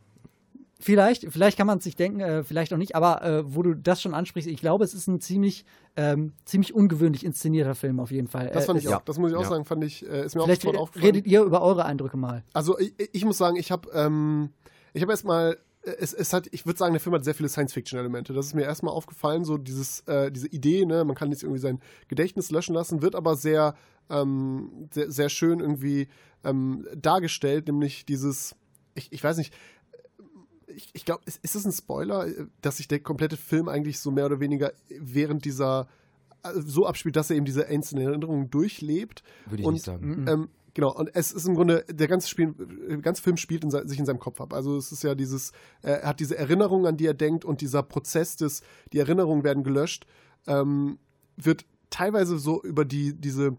[0.81, 3.75] Vielleicht, vielleicht kann man es sich denken, äh, vielleicht auch nicht, aber äh, wo du
[3.75, 5.63] das schon ansprichst, ich glaube, es ist ein ziemlich,
[5.95, 8.49] ähm, ziemlich ungewöhnlich inszenierter Film auf jeden Fall.
[8.51, 9.01] Das Äh, fand ich es- auch.
[9.03, 9.49] Das muss ich auch Ja.
[9.49, 11.13] sagen, fand ich, äh, ist mir auch Vielleicht sofort aufgefallen.
[11.15, 12.43] redet ihr über eure Eindrücke mal.
[12.53, 14.49] Also ich, ich muss sagen, ich habe ähm,
[14.93, 18.33] ich habe erstmal es, es hat, ich würde sagen, der Film hat sehr viele Science-Fiction-Elemente.
[18.33, 21.59] Das ist mir erstmal aufgefallen, so dieses, äh, diese Idee, ne, man kann jetzt irgendwie
[21.59, 23.73] sein Gedächtnis löschen lassen, wird aber sehr,
[24.07, 26.07] ähm, sehr, sehr schön irgendwie
[26.43, 28.55] ähm, dargestellt, nämlich dieses,
[28.93, 29.53] ich, ich weiß nicht,
[30.75, 33.99] ich, ich glaube, ist, ist es ein Spoiler, äh, dass sich der komplette Film eigentlich
[33.99, 35.87] so mehr oder weniger während dieser
[36.43, 39.23] äh, so abspielt, dass er eben diese einzelnen Erinnerungen durchlebt.
[39.45, 40.25] Würde ich und, nicht sagen.
[40.27, 43.71] Ähm, genau, und es ist im Grunde, der ganze, Spiel, der ganze Film spielt in,
[43.71, 44.53] sich in seinem Kopf ab.
[44.53, 47.61] Also es ist ja dieses, äh, er hat diese Erinnerung, an die er denkt und
[47.61, 48.61] dieser Prozess des,
[48.93, 50.05] die Erinnerungen werden gelöscht,
[50.47, 50.97] ähm,
[51.37, 53.57] wird teilweise so über die, diese,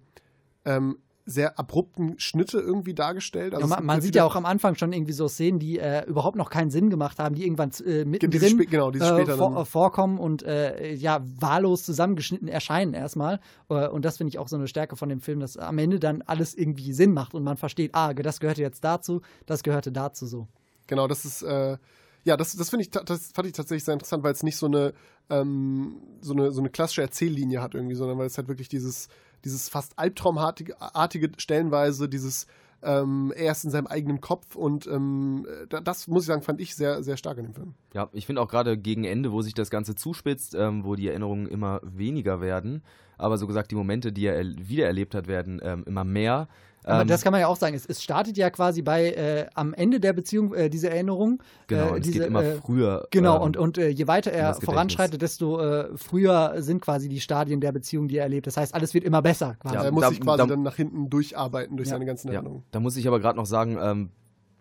[0.64, 3.54] ähm, sehr abrupten Schnitte irgendwie dargestellt.
[3.54, 6.04] Also Ja, man, man sieht ja auch am Anfang schon irgendwie so Szenen, die äh,
[6.06, 9.64] überhaupt noch keinen Sinn gemacht haben, die irgendwann äh, mittendrin spä- genau, diese äh, vor,
[9.64, 13.40] vorkommen und äh, ja, wahllos zusammengeschnitten erscheinen erstmal.
[13.68, 16.00] Äh, und das finde ich auch so eine Stärke von dem Film, dass am Ende
[16.00, 19.92] dann alles irgendwie Sinn macht und man versteht, ah, das gehörte jetzt dazu, das gehörte
[19.92, 20.48] dazu so.
[20.88, 21.78] Genau, das ist, äh,
[22.24, 24.66] ja, das, das finde ich, das fand ich tatsächlich sehr interessant, weil es nicht so
[24.66, 24.92] eine,
[25.30, 29.08] ähm, so eine, so eine klassische Erzähllinie hat irgendwie, sondern weil es halt wirklich dieses,
[29.44, 32.46] dieses fast albtraumartige artige Stellenweise, dieses,
[32.82, 36.60] ähm, er ist in seinem eigenen Kopf und ähm, da- das muss ich sagen, fand
[36.60, 37.74] ich sehr, sehr stark in dem Film.
[37.94, 41.08] Ja, ich finde auch gerade gegen Ende, wo sich das Ganze zuspitzt, ähm, wo die
[41.08, 42.82] Erinnerungen immer weniger werden,
[43.18, 46.48] aber so gesagt, die Momente, die er er wiedererlebt hat, werden ähm, immer mehr.
[46.84, 47.74] Aber Ähm, das kann man ja auch sagen.
[47.76, 51.42] Es, es startet ja quasi bei äh, am Ende der Beziehung äh, diese Erinnerung.
[51.68, 53.06] Genau, äh, und es diese, geht immer äh, früher.
[53.10, 57.20] Genau, ähm, und, und äh, je weiter er voranschreitet, desto äh, früher sind quasi die
[57.20, 58.46] Stadien der Beziehung, die er erlebt.
[58.46, 59.56] Das heißt, alles wird immer besser.
[59.60, 59.74] Quasi.
[59.76, 61.94] Ja, er muss da- sich quasi da- dann nach hinten durcharbeiten durch Ja.
[61.94, 62.64] seine ganzen Ja, Erinnerungen.
[62.72, 64.10] da muss ich aber gerade noch sagen, ähm,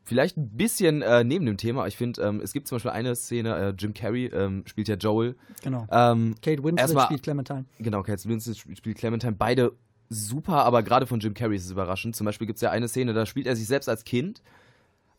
[0.03, 1.87] vielleicht ein bisschen äh, neben dem Thema.
[1.87, 4.95] Ich finde, ähm, es gibt zum Beispiel eine Szene, äh, Jim Carrey ähm, spielt ja
[4.95, 5.35] Joel.
[5.63, 5.85] Genau.
[5.91, 7.65] Ähm, Kate Winslet erstmal- spielt Clementine.
[7.79, 9.33] Genau, Kate Winslet sp- spielt Clementine.
[9.33, 9.71] Beide
[10.11, 12.15] super, aber gerade von Jim Carrey ist es überraschend.
[12.15, 14.41] Zum Beispiel gibt es ja eine Szene, da spielt er sich selbst als Kind.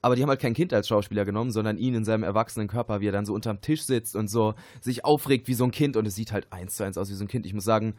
[0.02, 3.00] Aber die haben halt kein Kind als Schauspieler genommen, sondern ihn in seinem erwachsenen Körper,
[3.00, 5.96] wie er dann so unterm Tisch sitzt und so sich aufregt wie so ein Kind.
[5.96, 7.46] Und es sieht halt eins zu eins aus wie so ein Kind.
[7.46, 7.94] Ich muss sagen,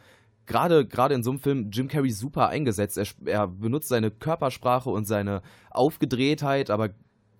[0.45, 2.97] gerade gerade in so einem Film Jim Carrey super eingesetzt.
[2.97, 6.89] Er, er benutzt seine Körpersprache und seine Aufgedrehtheit, aber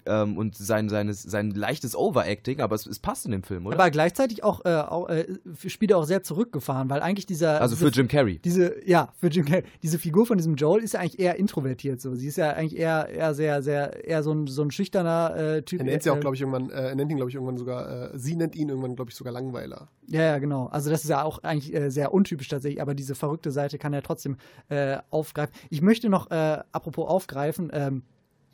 [0.06, 3.80] ähm, und sein, seines, sein leichtes Overacting, aber es, es passt in dem Film, oder?
[3.80, 5.26] Aber gleichzeitig auch, äh, auch äh,
[5.68, 7.62] spielt er auch sehr zurückgefahren, weil eigentlich dieser.
[7.62, 8.39] also diese, für Jim Carrey.
[8.39, 9.63] Diese, ja, für Jim Carrey.
[9.82, 12.16] Diese Figur von diesem Joel ist ja eigentlich eher introvertiert so.
[12.16, 15.62] Sie ist ja eigentlich eher, eher sehr, sehr, eher so ein, so ein schüchterner äh,
[15.62, 15.80] Typ.
[15.80, 17.58] Er nennt sie auch, Äh, glaube ich, irgendwann, äh, er nennt ihn, glaube ich, irgendwann
[17.58, 19.89] sogar, äh, sie nennt ihn irgendwann, glaube ich, sogar Langweiler.
[20.08, 20.68] Ja, ja, genau.
[20.68, 23.94] Also das ist ja auch eigentlich äh, sehr untypisch tatsächlich, aber diese verrückte Seite kann
[23.94, 24.38] er trotzdem
[24.70, 25.54] äh, aufgreifen.
[25.70, 28.04] Ich möchte noch, äh, apropos aufgreifen, ähm,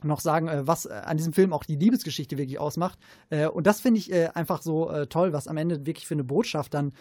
[0.04, 3.00] noch sagen, äh, was äh, an diesem Film auch die Liebesgeschichte wirklich ausmacht.
[3.30, 6.74] Äh, und das finde ich einfach so toll, was am Ende wirklich für eine Botschaft
[6.74, 6.94] dann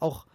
[0.00, 0.26] auch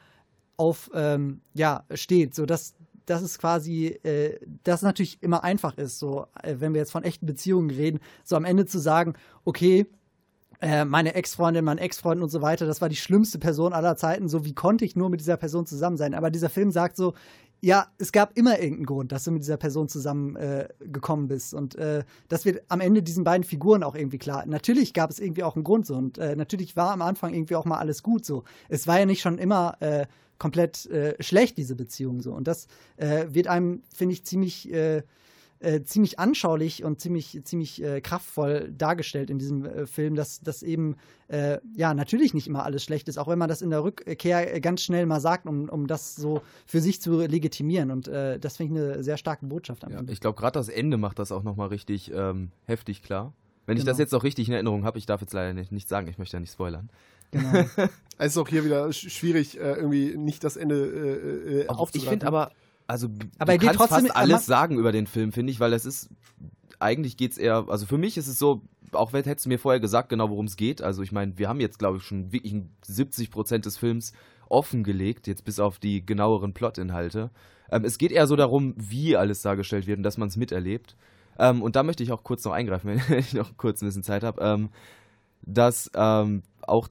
[0.58, 2.36] auf, ähm, ja, steht.
[2.36, 6.94] So dass dass es quasi, äh, das natürlich immer einfach ist, so, wenn wir jetzt
[6.94, 9.86] von echten Beziehungen reden, so am Ende zu sagen, okay,
[10.86, 14.30] meine Ex-Freundin, mein Ex-Freund und so weiter, das war die schlimmste Person aller Zeiten.
[14.30, 16.14] So, wie konnte ich nur mit dieser Person zusammen sein?
[16.14, 17.14] Aber dieser Film sagt so,
[17.64, 21.54] ja, es gab immer irgendeinen Grund, dass du mit dieser Person zusammengekommen äh, bist.
[21.54, 24.46] Und äh, das wird am Ende diesen beiden Figuren auch irgendwie klar.
[24.46, 25.96] Natürlich gab es irgendwie auch einen Grund so.
[25.96, 28.44] Und äh, natürlich war am Anfang irgendwie auch mal alles gut so.
[28.68, 30.08] Es war ja nicht schon immer äh,
[30.40, 32.34] komplett äh, schlecht, diese Beziehung so.
[32.34, 34.70] Und das äh, wird einem, finde ich, ziemlich.
[35.64, 40.62] Äh, ziemlich anschaulich und ziemlich, ziemlich äh, kraftvoll dargestellt in diesem äh, Film, dass das
[40.62, 40.98] eben
[41.30, 44.54] äh, ja natürlich nicht immer alles schlecht ist, auch wenn man das in der Rückkehr
[44.54, 47.92] äh, ganz schnell mal sagt, um, um das so für sich zu legitimieren.
[47.92, 50.68] Und äh, das finde ich eine sehr starke Botschaft am Ja, ich glaube, gerade das
[50.68, 53.32] Ende macht das auch nochmal richtig ähm, heftig klar.
[53.66, 53.92] Wenn ich Genau.
[53.94, 56.18] das jetzt noch richtig in Erinnerung habe, ich darf jetzt leider nicht, nicht sagen, ich
[56.18, 56.90] möchte ja nicht spoilern.
[57.32, 57.50] Genau.
[58.20, 61.74] Es ist auch hier wieder sch- schwierig, äh, irgendwie nicht das Ende äh, äh, Auch,
[61.74, 62.10] ich aufzugreifen.
[62.12, 62.52] finde aber,
[62.88, 63.08] also
[63.40, 65.86] Aber er du kannst trotzdem- fast alles sagen über den Film, finde ich, weil es
[65.86, 66.10] ist,
[66.80, 69.60] eigentlich geht es eher, also für mich ist es so, auch wenn hättest du mir
[69.60, 72.32] vorher gesagt, genau worum es geht, also ich meine, wir haben jetzt, glaube ich, schon
[72.32, 74.14] wirklich 70 Prozent des Films
[74.50, 77.32] offengelegt, jetzt bis auf die genaueren Plotinhalte.
[77.72, 80.96] Ähm, es geht eher so darum, wie alles dargestellt wird und dass man es miterlebt.
[81.40, 84.04] Ähm, und da möchte ich auch kurz noch eingreifen, wenn ich noch kurz ein bisschen
[84.04, 84.70] Zeit habe, ähm,
[85.42, 86.88] dass ähm, auch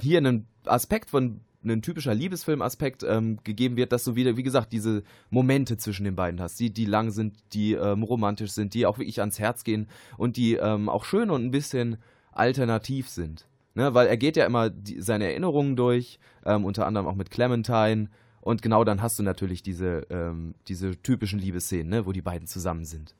[0.00, 1.40] hier ein Aspekt von
[1.74, 6.16] ein typischer Liebesfilm-Aspekt ähm, gegeben wird, dass du wieder, wie gesagt, diese Momente zwischen den
[6.16, 9.64] beiden hast, die, die lang sind, die ähm, romantisch sind, die auch wirklich ans Herz
[9.64, 11.98] gehen und die ähm, auch schön und ein bisschen
[12.32, 13.46] alternativ sind.
[13.74, 13.94] Ne?
[13.94, 18.08] Weil er geht ja immer die, seine Erinnerungen durch, ähm, unter anderem auch mit Clementine
[18.40, 22.06] und genau dann hast du natürlich diese, ähm, diese typischen Liebesszenen, ne?
[22.06, 23.14] wo die beiden zusammen sind.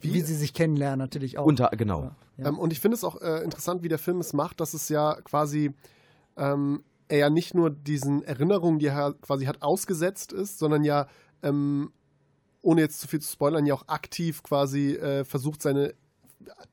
[0.00, 1.44] wie, sie sich kennenlernen, natürlich auch.
[1.44, 2.12] Unter, genau.
[2.36, 2.46] Ja.
[2.46, 4.88] Ähm, und ich finde es auch äh, interessant, wie der Film es macht, dass es
[4.88, 5.74] ja quasi
[6.36, 11.06] ähm, er ja nicht nur diesen Erinnerungen, die er quasi hat, ausgesetzt ist, sondern ja,
[11.42, 11.92] ähm,
[12.62, 15.94] ohne jetzt zu viel zu spoilern, ja auch aktiv quasi äh, versucht, seine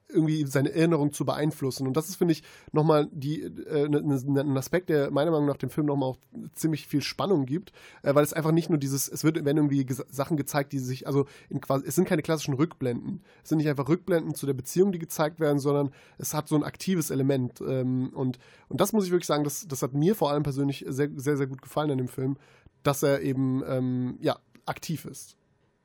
[0.08, 1.88] irgendwie seine Erinnerung zu beeinflussen.
[1.88, 5.58] Und das ist, finde ich, nochmal äh, ne, ne, ein Aspekt, der meiner Meinung nach
[5.58, 6.18] dem Film nochmal auch
[6.54, 7.72] ziemlich viel Spannung gibt,
[8.04, 11.08] äh, weil es einfach nicht nur dieses, es wird, werden irgendwie Sachen gezeigt, die sich,
[11.08, 11.26] also
[11.62, 13.22] quasi, es sind keine klassischen Rückblenden.
[13.44, 16.56] Es sind nicht einfach Rückblenden zu der Beziehung, die gezeigt werden, sondern es hat so
[16.56, 17.62] ein aktives Element.
[17.62, 20.86] Ähm, und, und das muss ich wirklich sagen, das, das hat mir vor allem persönlich
[20.88, 22.38] sehr, sehr, sehr gut gefallen an dem Film,
[22.84, 25.38] dass er eben, ähm, ja, aktiv ist.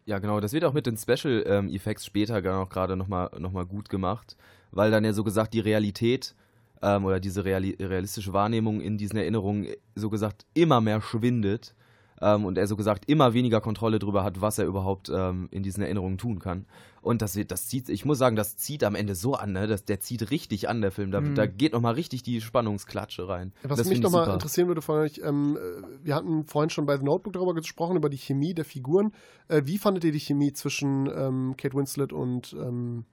[0.07, 0.41] Ja, genau.
[0.41, 4.37] Das wird auch mit den Special ähm, Effects später gerade nochmal noch mal gut gemacht,
[4.71, 6.35] weil dann ja so gesagt die Realität
[6.83, 11.75] ähm, oder diese reali realistische Wahrnehmung in diesen Erinnerungen äh, so gesagt immer mehr schwindet.
[12.21, 15.63] Ähm, und er so gesagt immer weniger Kontrolle darüber hat, was er überhaupt ähm, in
[15.63, 16.67] diesen Erinnerungen tun kann.
[17.03, 19.67] Und das, das zieht, ich muss sagen, das zieht am Ende so an, ne?
[19.67, 21.11] das, der zieht richtig an, der Film.
[21.11, 21.35] Da, Mhm.
[21.35, 23.53] da geht nochmal richtig die Spannungsklatsche rein.
[23.63, 26.99] Was das mich nochmal interessieren würde von euch, ähm, äh, wir hatten vorhin schon bei
[26.99, 29.13] The Notebook darüber gesprochen, über die Chemie der Figuren.
[29.49, 33.07] Äh, wie fandet ihr die Chemie zwischen ähm, Kate Winslet und ähm,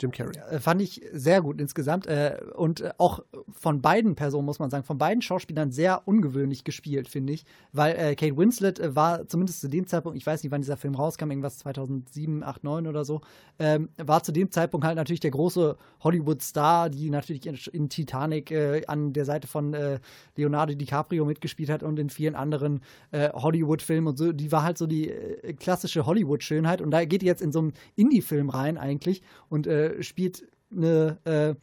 [0.00, 0.32] Jim Carrey?
[0.50, 2.06] Äh, Fand ich sehr gut insgesamt.
[2.06, 6.64] Äh, und äh, auch von beiden Personen, muss man sagen, von beiden Schauspielern sehr ungewöhnlich
[6.64, 7.44] gespielt, finde ich.
[7.72, 11.30] Weil Kate Winslet war zumindest zu dem Zeitpunkt, ich weiß nicht, wann dieser Film rauskam,
[11.30, 13.20] irgendwas 2007, 8, 9 oder so,
[13.58, 18.54] ähm, war zu dem Zeitpunkt halt natürlich der große Hollywood-Star, die natürlich in, Titanic
[18.86, 19.74] an der Seite von
[20.36, 22.80] Leonardo DiCaprio mitgespielt hat und in vielen anderen
[23.12, 24.32] Hollywood-Filmen und so.
[24.32, 25.12] Die war halt so die
[25.58, 26.80] klassische Hollywood-Schönheit.
[26.80, 31.54] Und da geht jetzt in so einen Indie-Film rein eigentlich und äh, spielt eine äh,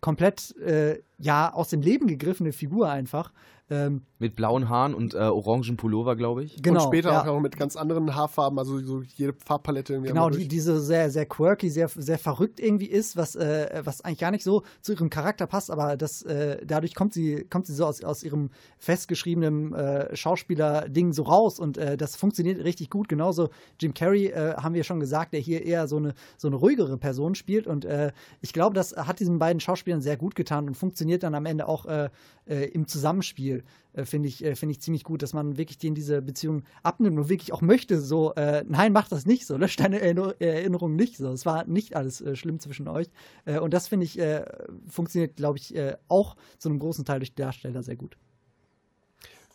[0.00, 3.32] komplett äh, ja aus dem Leben gegriffene Figur einfach.
[3.70, 6.62] Ähm, Mit blauen Haaren und äh, orangen Pullover, glaube ich.
[6.62, 6.82] genau.
[6.82, 7.22] und später ja.
[7.22, 9.94] auch noch mit ganz anderen Haarfarben, also so jede Farbpalette.
[9.94, 13.80] irgendwie Genau, die, die so sehr, sehr quirky, sehr, sehr verrückt irgendwie ist, was, äh,
[13.82, 17.46] was eigentlich gar nicht so zu ihrem Charakter passt, aber das, äh, dadurch kommt sie,
[17.48, 22.62] kommt sie so aus, aus ihrem festgeschriebenen äh, Schauspieler-Ding so raus und äh, das funktioniert
[22.62, 23.08] richtig gut.
[23.08, 23.48] Genauso
[23.80, 26.98] Jim Carrey, äh, haben wir schon gesagt, der hier eher so eine, so eine ruhigere
[26.98, 30.74] Person spielt und äh, ich glaube, das hat diesen beiden Schauspielern sehr gut getan und
[30.74, 32.10] funktioniert dann am Ende auch äh,
[32.46, 33.53] äh, im Zusammenspiel,
[33.92, 37.18] äh, finde ich, äh, finde ich ziemlich gut, dass man wirklich denen diese Beziehung abnimmt
[37.18, 40.96] und wirklich auch möchte, so, äh, nein, mach das nicht so, lösch deine Erinner Erinnerungen
[40.96, 41.30] nicht so.
[41.30, 43.08] Es war nicht alles äh, schlimm zwischen euch.
[43.44, 44.44] Äh, und das finde ich, äh,
[44.88, 45.74] funktioniert, glaube ich,
[46.08, 48.16] auch zu einem großen Teil durch die Darsteller sehr gut.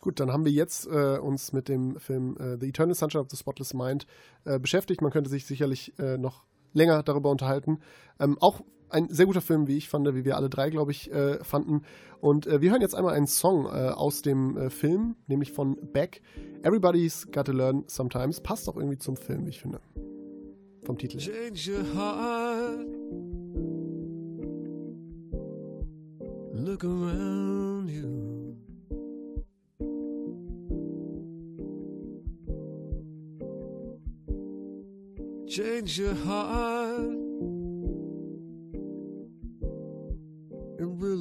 [0.02, 3.30] Gut, dann haben wir jetzt äh, uns mit dem Film äh, The Eternal Sunshine of
[3.30, 4.08] the Spotless Mind
[4.46, 5.02] äh, beschäftigt.
[5.02, 7.80] Man könnte sich sicherlich noch länger darüber unterhalten.
[8.20, 11.12] Ähm, auch ein sehr guter Film, wie ich fand, wie wir alle drei, glaube ich,
[11.12, 11.82] äh, fanden.
[12.20, 15.78] Und äh, wir hören jetzt einmal einen Song äh, aus dem äh, Film, nämlich von
[15.94, 16.22] Beck.
[16.64, 18.42] Everybody's Gotta Learn Sometimes.
[18.42, 19.80] Passt auch irgendwie zum Film, wie ich finde.
[20.84, 21.18] Vom Titel.
[21.18, 22.88] Change your heart.
[26.54, 28.30] Look around you.
[35.48, 37.19] Change your heart.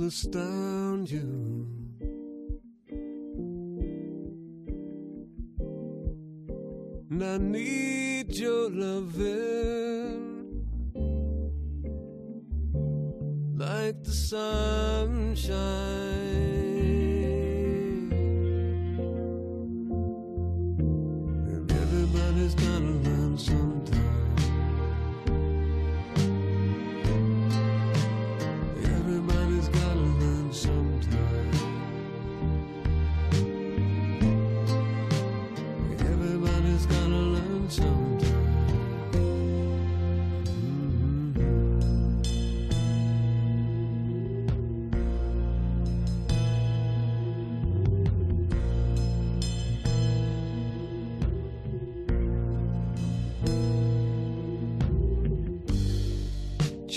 [0.08, 1.66] Astound you.
[7.10, 10.64] And I need your loving
[13.58, 15.48] like the sunshine.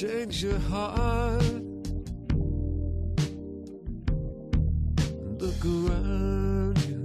[0.02, 1.44] Change your heart.
[5.38, 7.04] Look around you.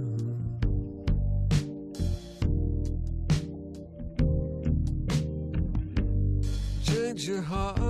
[6.83, 7.86] Change your heart.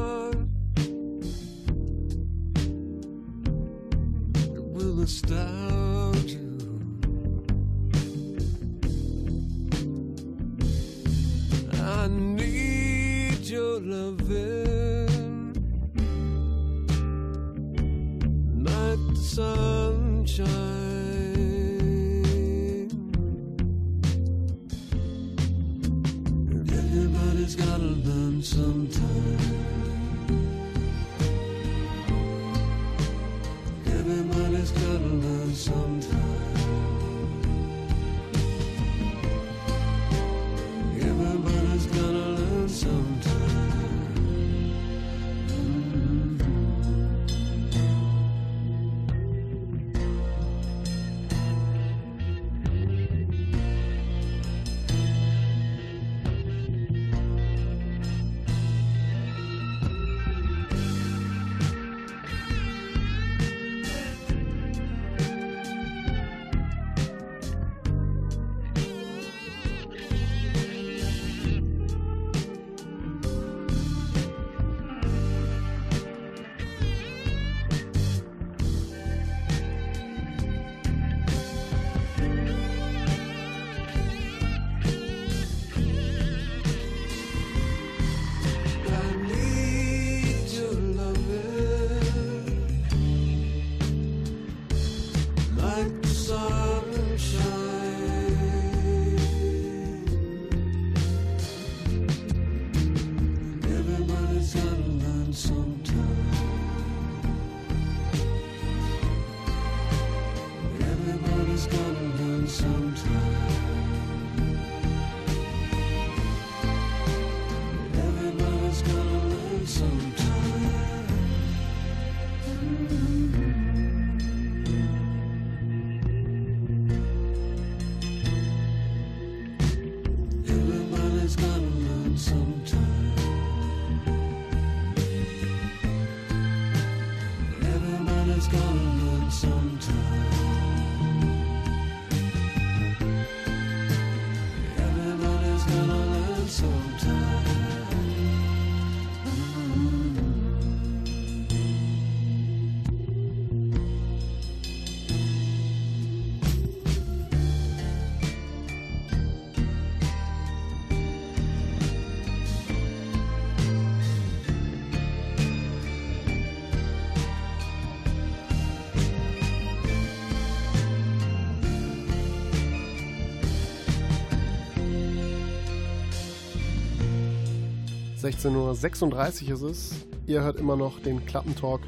[178.28, 180.06] Uhr ist es.
[180.26, 181.80] Ihr hört immer noch den Klappentalk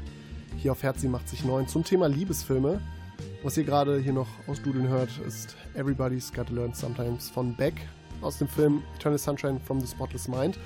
[0.56, 2.80] hier auf Herz, sie macht sich neun zum Thema Liebesfilme.
[3.42, 7.74] Was ihr gerade hier noch ausdudeln hört, ist Everybody's Gotta Learn Sometimes von Beck
[8.22, 10.58] aus dem Film Eternal Sunshine from the Spotless Mind.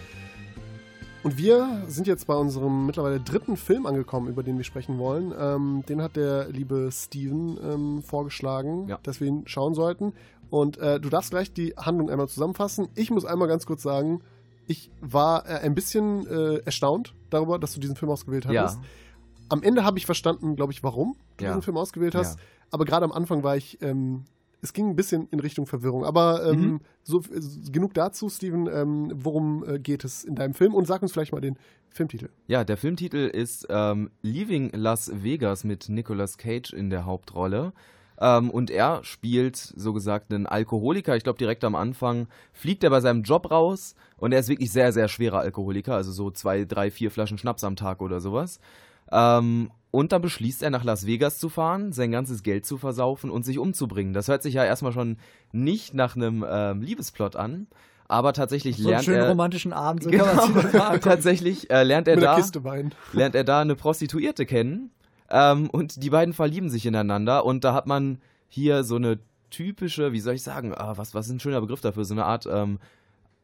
[1.24, 5.34] Und wir sind jetzt bei unserem mittlerweile dritten Film angekommen, über den wir sprechen wollen.
[5.36, 9.00] Ähm, den hat der liebe Steven ähm, vorgeschlagen, Ja.
[9.02, 10.12] dass wir ihn schauen sollten.
[10.50, 12.86] Und äh, du darfst gleich die Handlung einmal zusammenfassen.
[12.94, 14.20] Ich muss einmal ganz kurz sagen,
[14.66, 18.62] ich war äh, ein bisschen äh, erstaunt darüber, dass du diesen Film ausgewählt Ja.
[18.62, 18.80] hattest.
[19.48, 21.50] Am Ende habe ich verstanden, glaube ich, warum du Ja.
[21.50, 22.38] diesen Film ausgewählt hast.
[22.38, 22.44] Ja.
[22.70, 24.24] Aber gerade am Anfang war ich, ähm,
[24.62, 26.04] es ging ein bisschen in Richtung Verwirrung.
[26.04, 26.80] Aber ähm, Mhm.
[27.02, 27.22] so,
[27.70, 28.66] genug dazu, Steven.
[28.66, 30.74] Ähm, worum äh, geht es in deinem Film?
[30.74, 31.58] Und sag uns vielleicht mal den
[31.90, 32.30] Filmtitel.
[32.46, 37.72] Ja, der Filmtitel ist ähm, Leaving Las Vegas mit Nicolas Cage in der Hauptrolle.
[38.20, 41.16] Ähm, und er spielt, so gesagt, einen Alkoholiker.
[41.16, 44.70] Ich glaube, direkt am Anfang fliegt er bei seinem Job raus und er ist wirklich
[44.72, 48.60] sehr, sehr schwerer Alkoholiker, also so zwei, drei, vier Flaschen Schnaps am Tag oder sowas.
[49.10, 53.30] Ähm, und dann beschließt er, nach Las Vegas zu fahren, sein ganzes Geld zu versaufen
[53.30, 54.12] und sich umzubringen.
[54.12, 55.18] Das hört sich ja erstmal schon
[55.52, 57.68] nicht nach einem ähm, Liebesplot an,
[58.08, 59.28] aber tatsächlich So einen lernt schönen er.
[59.28, 62.36] romantischen Abend, so Genau, tatsächlich äh, lernt er da
[63.12, 64.90] lernt er da eine Prostituierte kennen
[65.30, 68.18] ähm, und die beiden verlieben sich ineinander und da hat man
[68.48, 69.18] hier so eine
[69.50, 72.24] typische, wie soll ich sagen, ah, was, was ist ein schöner Begriff dafür, so eine
[72.24, 72.78] Art ähm,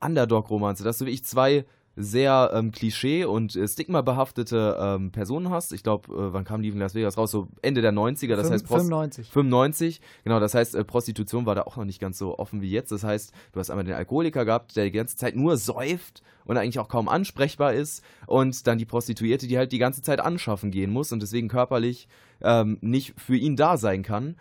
[0.00, 1.64] Underdog-Romanze, dass du wirklich zwei
[2.02, 5.72] sehr ähm, Klischee- und äh, Stigma-behaftete ähm, Personen hast.
[5.72, 7.30] Ich glaube, äh, wann kam die in Las Vegas raus?
[7.30, 9.30] So Ende der 90er, das Fünf- heißt Prost 95.
[9.30, 12.70] 95, genau, das heißt, äh, Prostitution war da auch noch nicht ganz so offen wie
[12.70, 12.90] jetzt.
[12.92, 16.56] Das heißt, du hast einmal den Alkoholiker gehabt, der die ganze Zeit nur säuft und
[16.56, 18.02] eigentlich auch kaum ansprechbar ist.
[18.26, 22.08] Und dann die Prostituierte, die halt die ganze Zeit anschaffen gehen muss und deswegen körperlich
[22.42, 24.36] ähm, nicht für ihn da sein kann.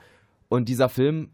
[0.47, 1.30] Und dieser Film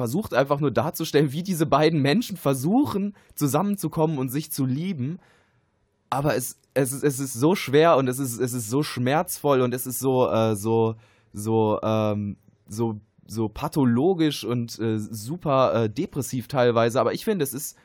[0.00, 5.18] versucht einfach nur darzustellen, wie diese beiden Menschen versuchen, zusammenzukommen und sich zu lieben.
[6.08, 9.60] Aber es, es, ist, es ist so schwer und es ist, es ist so schmerzvoll
[9.60, 10.94] und es ist so, äh, so,
[11.34, 16.98] so, ähm, so, so pathologisch und äh, super äh, depressiv teilweise.
[16.98, 17.76] Aber ich finde, es ist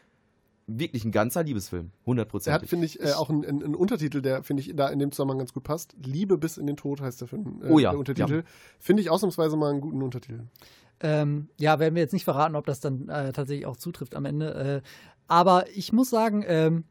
[0.68, 1.91] wirklich ein ganzer Liebesfilm.
[2.05, 2.66] Er hat, 100%.
[2.68, 5.51] finde ich, äh, auch einen, einen, Untertitel, der, finde ich, da in dem Zusammenhang ganz
[5.51, 5.97] gut passt.
[6.01, 7.61] Liebe bis in den Tod heißt der Film.
[7.61, 8.43] Äh, Oh ja, Der Untertitel.
[8.80, 10.43] Finde ich ausnahmsweise mal einen guten Untertitel.
[10.99, 14.25] Ähm, ja, werden wir jetzt nicht verraten, ob das dann äh, tatsächlich auch zutrifft am
[14.25, 14.81] Ende.
[14.83, 14.87] Äh,
[15.27, 16.85] aber ich muss sagen, ähm,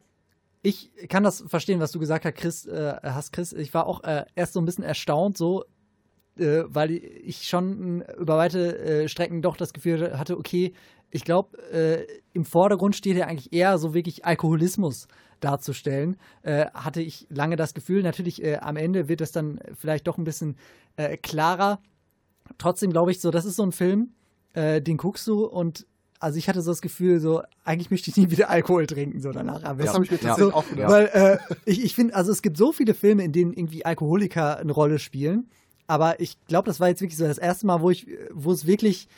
[0.63, 2.67] ich kann das verstehen, was du gesagt hast, Chris.
[2.67, 3.53] Äh, hast, Chris.
[3.53, 5.65] Ich war auch äh, erst so ein bisschen erstaunt, so,
[6.39, 10.73] äh, weil ich schon äh, über weite Strecken doch das Gefühl hatte, okay,
[11.11, 11.57] ich glaube,
[12.33, 15.07] im Vordergrund steht ja eigentlich eher so wirklich Alkoholismus
[15.45, 16.17] darzustellen.
[16.43, 18.03] Äh, hatte ich lange das Gefühl.
[18.03, 20.57] Natürlich, äh, am Ende wird das dann vielleicht doch ein bisschen
[20.97, 21.81] äh, klarer
[22.59, 24.11] trotzdem glaube ich so, das ist so ein Film,
[24.53, 25.87] äh, den guckst du und
[26.21, 29.31] also ich hatte so das Gefühl, so eigentlich möchte ich nie wieder Alkohol trinken, so
[29.33, 29.63] danach.
[29.63, 30.29] am Das habe ich mir Ja.
[30.29, 30.91] tatsächlich So, auch gedacht.
[30.91, 34.59] Weil äh, ich, ich finde, also es gibt so viele Filme, in denen irgendwie Alkoholiker
[34.59, 35.49] eine Rolle spielen,
[35.87, 38.67] aber ich glaube, das war jetzt wirklich so das erste Mal, wo ich, wo es
[38.67, 39.09] wirklich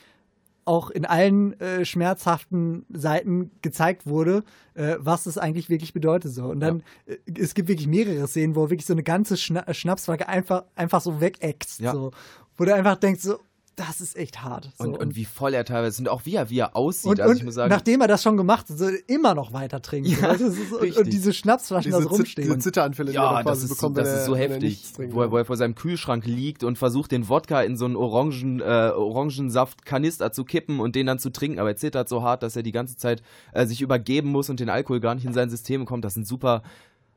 [0.65, 4.43] auch in allen äh, schmerzhaften Seiten gezeigt wurde,
[4.75, 6.47] äh, was es eigentlich wirklich bedeutet so.
[6.47, 10.29] Und dann, äh, es gibt wirklich mehrere Szenen, wo wirklich so eine ganze Schna Schnapsflagge
[10.29, 11.79] einfach, einfach so wegäxt.
[11.81, 11.93] Ja.
[11.93, 12.11] So.
[12.57, 13.39] Wo du einfach denkst, so,
[13.77, 14.71] das ist echt hart.
[14.79, 17.11] So, Und, und wie voll er teilweise ist und auch wie er, wie er aussieht.
[17.11, 19.53] und, also und ich muss sagen, nachdem er das schon gemacht hat, so immer noch
[19.53, 20.09] weiter trinkt.
[20.09, 22.49] Ja, so, das ist, und, und diese Schnapsflaschen da Diese, so Zit rumstehen.
[22.49, 24.49] diese Zitteranfälle, die er ja, das quasi ist, bekommt, das wenn ist er, so er
[24.49, 27.85] heftig, wo er, wo er vor seinem Kühlschrank liegt und versucht, den Wodka in so
[27.85, 31.59] einen Orangen, äh, Orangensaft-Kanister zu kippen und den dann zu trinken.
[31.59, 34.59] Aber er zittert so hart, dass er die ganze Zeit äh, sich übergeben muss und
[34.59, 36.05] den Alkohol gar nicht in sein System kommt.
[36.07, 36.63] Das sind super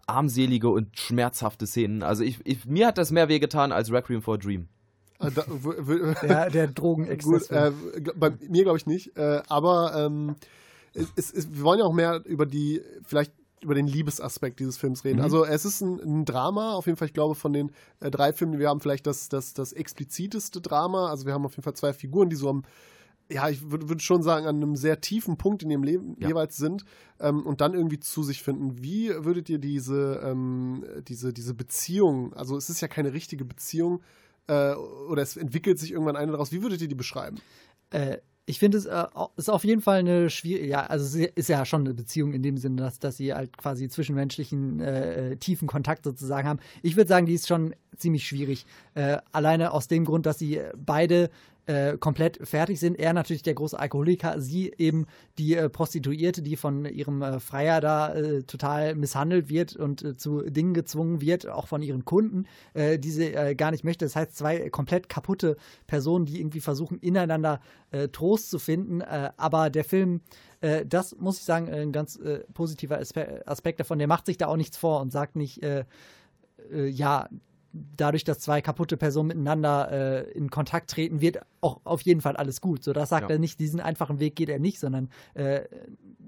[0.08, 2.04] armselige und schmerzhafte Szenen.
[2.04, 4.68] Also ich, ich, mir hat das mehr wehgetan als Requiem for a Dream.
[5.20, 7.50] W- der, der Drogenexzess.
[7.50, 7.72] Äh,
[8.16, 9.16] bei mir glaube ich nicht.
[9.18, 10.36] Äh, aber ähm,
[10.94, 15.04] es, es, wir wollen ja auch mehr über die, vielleicht über den Liebesaspekt dieses Films
[15.04, 15.18] reden.
[15.18, 15.24] Mhm.
[15.24, 18.32] Also es ist ein, ein Drama, auf jeden Fall, ich glaube, von den äh, drei
[18.32, 21.10] Filmen, die wir haben, vielleicht das, das, das expliziteste Drama.
[21.10, 22.64] Also wir haben auf jeden Fall zwei Figuren, die so am
[23.32, 26.30] ja, ich würde würd schon sagen, an einem sehr tiefen Punkt in ihrem Leben Ja.
[26.30, 26.84] jeweils sind
[27.20, 28.82] ähm, und dann irgendwie zu sich finden.
[28.82, 34.02] Wie würdet ihr diese, ähm, diese, diese Beziehung, also es ist ja keine richtige Beziehung,
[34.50, 37.38] äh, oder es entwickelt sich irgendwann eine daraus, wie würdet ihr die beschreiben?
[37.92, 39.06] Äh, ich finde es äh,
[39.38, 42.42] ist auf jeden Fall eine schwierige, ja, also sie ist ja schon eine Beziehung in
[42.42, 46.60] dem Sinne, dass, dass sie halt quasi zwischenmenschlichen äh, tiefen Kontakt sozusagen haben.
[46.82, 48.66] Ich würde sagen, die ist schon ziemlich schwierig.
[48.96, 51.30] Äh, alleine aus dem Grund, dass sie beide
[51.70, 52.98] äh, komplett fertig sind.
[52.98, 55.06] Er natürlich der große Alkoholiker, sie eben
[55.38, 60.18] die äh, Prostituierte, die von ihrem äh, Freier da äh, total misshandelt wird und äh,
[60.18, 64.06] zu Dingen gezwungen wird, auch von ihren Kunden, äh, die sie gar nicht möchte.
[64.06, 67.62] Das heißt, zwei komplett kaputte Personen, die irgendwie versuchen, ineinander
[68.12, 69.02] Trost zu finden.
[69.02, 70.22] Aber der Film,
[70.86, 72.20] das muss ich sagen, ein ganz
[72.54, 75.86] positiver Aspe Aspekt davon, der macht sich da auch nichts vor und sagt nicht, äh,
[76.72, 77.30] äh, ja,
[77.72, 79.92] dadurch, dass zwei kaputte Personen miteinander
[80.28, 82.84] äh, in Kontakt treten, wird auch auf jeden Fall alles gut.
[82.84, 83.36] So, das sagt Ja.
[83.36, 85.62] er nicht, diesen einfachen Weg geht er nicht, sondern äh,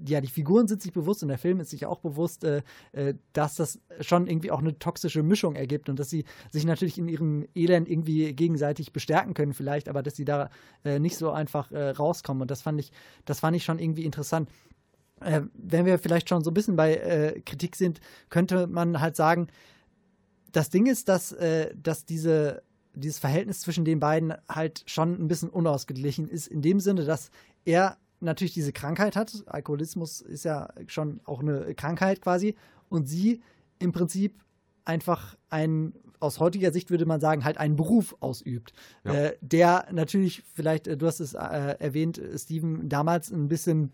[0.06, 2.62] ja, die Figuren sind sich bewusst und der Film ist sich auch bewusst, äh,
[2.92, 6.98] äh, dass das schon irgendwie auch eine toxische Mischung ergibt und dass sie sich natürlich
[6.98, 10.50] in ihrem Elend irgendwie gegenseitig bestärken können, vielleicht, aber dass sie da
[10.84, 12.42] äh, nicht so einfach äh, rauskommen.
[12.42, 12.92] Und das fand ich,
[13.26, 14.50] das fand ich schon irgendwie interessant.
[15.54, 18.00] Wenn wir vielleicht schon so ein bisschen bei Kritik sind,
[18.32, 19.50] könnte man halt sagen,
[20.52, 25.28] das Ding ist, dass, äh, dass diese, dieses Verhältnis zwischen den beiden halt schon ein
[25.28, 27.32] bisschen unausgeglichen ist, in dem Sinne, dass
[27.66, 29.44] er natürlich diese Krankheit hat.
[29.48, 32.56] Alkoholismus ist ja schon auch eine Krankheit quasi.
[32.90, 33.42] Und sie
[33.80, 34.40] im Prinzip
[34.86, 38.74] einfach ein, aus heutiger Sicht würde man sagen, halt einen Beruf ausübt.
[39.04, 39.14] Ja.
[39.14, 41.38] Äh, der natürlich, vielleicht, äh, du hast es äh,
[41.80, 43.92] erwähnt, äh, Steven, damals ein bisschen,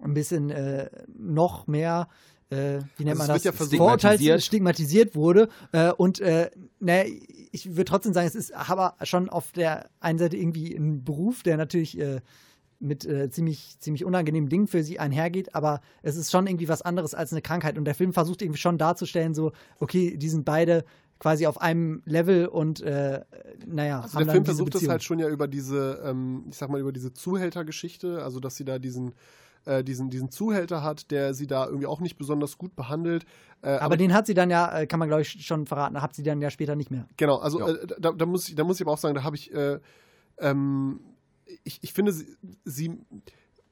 [0.00, 2.08] ein bisschen äh, noch mehr.
[2.50, 3.44] Äh, wie nennt Also man es das?
[3.44, 4.42] ja Stigmatisiert.
[4.42, 5.48] stigmatisiert wurde.
[5.72, 7.04] Äh, und äh, naja,
[7.52, 11.42] ich würde trotzdem sagen, es ist aber schon auf der einen Seite irgendwie ein Beruf,
[11.42, 12.20] der natürlich äh,
[12.80, 16.80] mit äh, ziemlich, ziemlich unangenehmen Dingen für sie einhergeht, aber es ist schon irgendwie was
[16.82, 17.76] anderes als eine Krankheit.
[17.76, 20.84] Und der Film versucht irgendwie schon darzustellen, so, okay, die sind beide
[21.18, 23.22] quasi auf einem Level und äh,
[23.66, 24.92] naja, Also der Film versucht es Beziehung.
[24.92, 28.64] halt schon ja über diese, ähm, ich sag mal, über diese Zuhältergeschichte, also dass sie
[28.64, 29.12] da diesen,
[29.64, 33.24] äh, diesen, diesen Zuhälter hat, der sie da irgendwie auch nicht besonders gut behandelt.
[33.62, 36.14] Äh, aber, den hat sie dann ja, äh, kann man glaube ich schon verraten, hat
[36.14, 37.06] sie dann ja später nicht mehr.
[37.16, 37.68] Genau, also Ja.
[37.68, 39.78] äh, da, da, muss ich, da muss ich aber auch sagen, da habe ich, äh,
[40.38, 41.00] ähm,
[41.64, 42.26] ich, ich finde, sie,
[42.64, 42.98] sie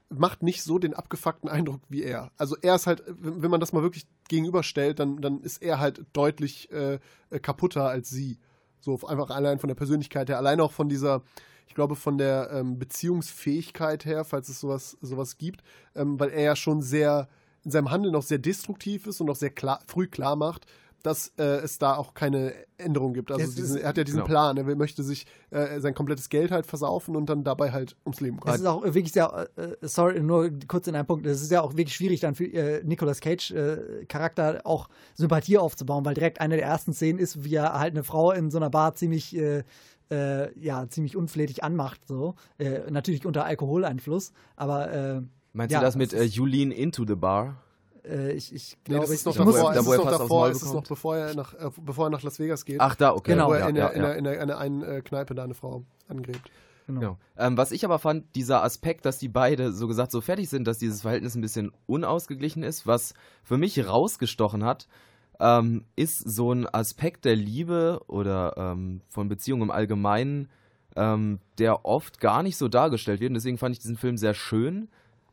[0.09, 2.31] macht nicht so den abgefuckten Eindruck wie er.
[2.37, 6.05] Also er ist halt, wenn man das mal wirklich gegenüberstellt, dann, dann ist er halt
[6.13, 6.99] deutlich äh,
[7.31, 8.39] äh, kaputter als sie.
[8.81, 11.23] So einfach allein von der Persönlichkeit her, allein auch von dieser,
[11.67, 15.63] ich glaube, von der ähm, Beziehungsfähigkeit her, falls es sowas, sowas gibt,
[15.95, 17.29] ähm, weil er ja schon sehr
[17.65, 20.67] in seinem Handeln auch sehr destruktiv ist und auch sehr klar, früh klar macht,
[21.03, 23.31] dass äh, es da auch keine Änderung gibt.
[23.31, 24.27] Also Es ist- diesen, er hat ja diesen genau.
[24.27, 28.21] Plan, er möchte sich äh, sein komplettes Geld halt versaufen und dann dabei halt ums
[28.21, 28.55] Leben Es kommen.
[28.57, 31.77] ist auch wirklich sehr, äh, sorry, nur kurz in einem Punkt, es ist ja auch
[31.77, 36.57] wirklich schwierig dann für äh, Nicolas Cage äh, Charakter auch Sympathie aufzubauen, weil direkt eine
[36.57, 39.37] der ersten Szenen ist, wie er halt eine Frau in so einer Bar ziemlich,
[40.11, 42.35] äh, ja, ziemlich unflätig anmacht, so.
[42.59, 47.05] Äh, natürlich unter Alkoholeinfluss, aber äh, Meinst Ja, du das mit äh, ist- Julien into
[47.07, 47.57] the bar?
[48.05, 51.35] äh, ich, ich Nee, glaube, das ist noch ich muss, ist davor, ist bevor er
[51.35, 52.81] nach, äh, bevor er nach Las Vegas geht.
[52.81, 53.33] Ach, da, okay.
[53.33, 53.49] Genau.
[53.49, 54.07] wo er ja, in, der, ja, in, ja.
[54.09, 56.51] der, in, der, in der einen äh, Kneipe da eine Frau angrebt.
[56.87, 57.19] Genau.
[57.37, 60.69] Ähm, was ich aber fand, dieser Aspekt, dass die beide so gesagt so fertig sind,
[60.69, 64.87] dass dieses Verhältnis ein bisschen unausgeglichen ist, was für mich rausgestochen hat,
[65.41, 70.49] ähm, ist so ein Aspekt der Liebe oder ähm, von Beziehungen im Allgemeinen,
[70.97, 73.31] ähm, der oft gar nicht so dargestellt wird.
[73.31, 74.89] Und deswegen fand ich diesen Film sehr schön.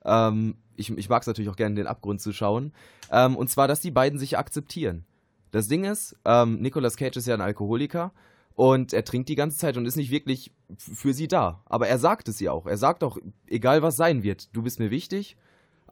[0.06, 2.74] Ähm, ich ich mag es natürlich auch gerne, den Abgrund zu schauen.
[3.12, 5.06] Ähm, und zwar, dass die beiden sich akzeptieren.
[5.52, 8.12] Das Ding ist, ähm, Nicolas Cage ist ja ein Alkoholiker
[8.56, 11.62] und er trinkt die ganze Zeit und ist nicht wirklich für sie da.
[11.66, 12.66] Aber er sagt es ihr auch.
[12.66, 15.38] Er sagt auch, egal was sein wird, du bist mir wichtig,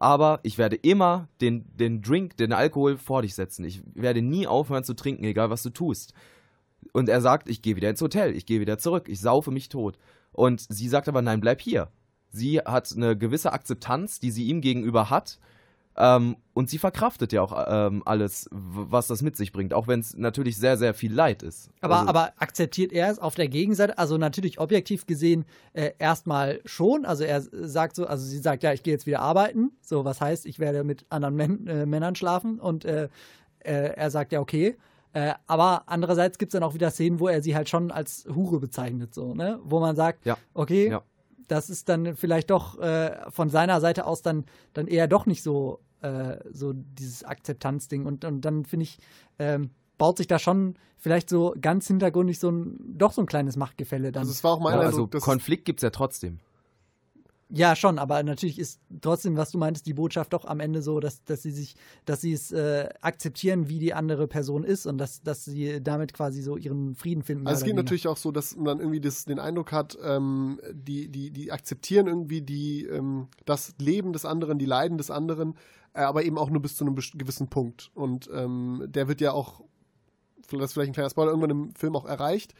[0.02, 3.64] aber ich werde immer den, den Drink, den Alkohol vor dich setzen.
[3.64, 6.12] Ich werde nie aufhören zu trinken, egal was du tust.
[6.92, 9.68] Und er sagt, ich gehe wieder ins Hotel, ich gehe wieder zurück, ich saufe mich
[9.68, 9.98] tot.
[10.32, 11.88] Und sie sagt aber, nein, bleib hier.
[12.32, 15.38] Sie hat eine gewisse Akzeptanz, die sie ihm gegenüber hat.
[15.96, 20.00] Ähm, und sie verkraftet ja auch ähm, alles, was das mit sich bringt, auch wenn
[20.00, 21.70] es natürlich sehr, sehr viel Leid ist.
[21.80, 23.98] Aber, Also- aber akzeptiert er es auf der Gegenseite?
[23.98, 27.04] Also natürlich objektiv gesehen äh, erstmal schon.
[27.04, 29.72] Also er sagt so, also sie sagt, ja, ich gehe jetzt wieder arbeiten.
[29.82, 32.58] So, was heißt, ich werde mit anderen Män äh, Männern schlafen.
[32.58, 33.08] Und äh,
[33.60, 34.76] äh, er sagt ja, okay.
[35.14, 38.24] Äh, aber andererseits gibt es dann auch wieder Szenen, wo er sie halt schon als
[38.34, 39.60] Hure bezeichnet, so, ne?
[39.62, 40.38] Wo man sagt, Ja.
[40.54, 41.02] okay, Ja.
[41.52, 45.42] Das ist dann vielleicht doch äh, von seiner Seite aus dann, dann eher doch nicht
[45.42, 48.06] so, äh, so dieses Akzeptanzding.
[48.06, 48.98] Und, und dann finde ich,
[49.38, 53.56] ähm, baut sich da schon vielleicht so ganz hintergründig so ein, doch so ein kleines
[53.56, 54.22] Machtgefälle dann.
[54.22, 56.38] Also es war auch mein ja, Eindruck, also Konflikt gibt es ja trotzdem.
[57.54, 61.00] Ja, schon, aber natürlich ist trotzdem, was du meintest, die Botschaft doch am Ende so,
[61.00, 61.76] dass, dass sie sich,
[62.06, 66.14] dass sie es äh, akzeptieren, wie die andere Person ist und dass, dass sie damit
[66.14, 67.46] quasi so ihren Frieden finden.
[67.46, 71.08] Also es geht natürlich auch so, dass man irgendwie das, den Eindruck hat, ähm, die,
[71.08, 75.54] die, die akzeptieren irgendwie die, ähm, das Leben des anderen, die Leiden des anderen,
[75.92, 77.90] äh, aber eben auch nur bis zu einem gewissen Punkt.
[77.94, 79.62] Und ähm, der wird ja auch,
[80.50, 82.54] das ist vielleicht ein kleiner Spoiler, irgendwann im Film auch erreicht.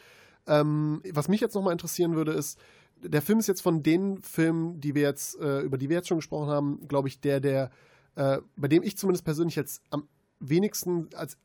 [0.46, 2.58] Ähm, was mich jetzt nochmal interessieren würde, ist,
[3.02, 6.08] der Film ist jetzt von den Filmen, die wir jetzt, äh, über die wir jetzt
[6.08, 7.70] schon gesprochen haben, glaube ich, der, der,
[8.14, 10.08] äh, bei dem ich zumindest persönlich jetzt am
[10.40, 11.36] wenigsten, als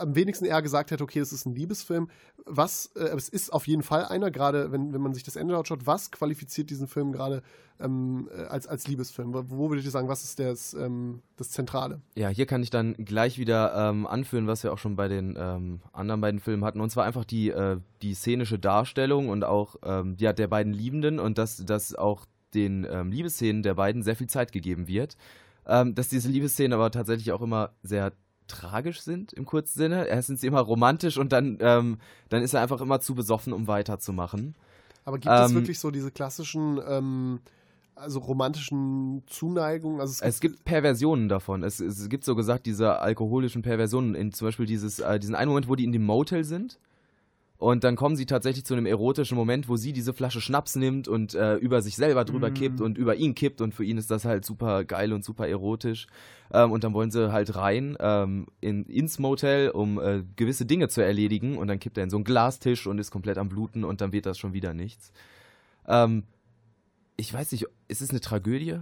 [0.00, 2.08] am wenigsten eher gesagt hätte, okay, es ist ein Liebesfilm.
[2.44, 5.56] Was, äh, es ist auf jeden Fall einer, gerade wenn, wenn man sich das Ende
[5.56, 7.42] anschaut, was qualifiziert diesen Film gerade
[7.80, 9.32] ähm, äh, als, als Liebesfilm?
[9.34, 12.00] Wo, wo würdet ihr sagen, was ist das, ähm, das Zentrale?
[12.14, 15.36] Ja, hier kann ich dann gleich wieder ähm, anführen, was wir auch schon bei den
[15.38, 16.80] ähm, anderen beiden Filmen hatten.
[16.80, 21.18] Und zwar einfach die, äh, die szenische Darstellung und auch ähm, ja, der beiden Liebenden
[21.18, 25.16] und dass, dass auch den ähm, Liebesszenen der beiden sehr viel Zeit gegeben wird.
[25.66, 28.12] Dass diese Liebesszenen aber tatsächlich auch immer sehr
[28.48, 30.06] tragisch sind im kurzen Sinne.
[30.06, 33.52] Erst sind sie immer romantisch und dann, ähm, dann ist er einfach immer zu besoffen,
[33.52, 34.54] um weiterzumachen.
[35.04, 37.40] Aber gibt es Ähm, wirklich so diese klassischen, ähm,
[37.94, 40.00] also romantischen Zuneigungen?
[40.00, 41.62] Also es gibt, Es gibt Perversionen davon.
[41.62, 44.14] Es, es gibt so gesagt diese alkoholischen Perversionen.
[44.14, 46.78] In zum Beispiel dieses, äh, diesen einen Moment, wo die in dem Motel sind.
[47.64, 51.08] Und dann kommen sie tatsächlich zu einem erotischen Moment, wo sie diese Flasche Schnaps nimmt
[51.08, 53.62] und äh, über sich selber drüber kippt und über ihn kippt.
[53.62, 56.06] Und für ihn ist das halt super geil und super erotisch.
[56.52, 60.88] Ähm, und dann wollen sie halt rein ähm, in, ins Motel, um äh, gewisse Dinge
[60.88, 61.56] zu erledigen.
[61.56, 64.12] Und dann kippt er in so einen Glastisch und ist komplett am Bluten und dann
[64.12, 65.10] wird das schon wieder nichts.
[65.88, 66.24] Ähm,
[67.16, 68.76] ich weiß nicht, ist es eine Tragödie?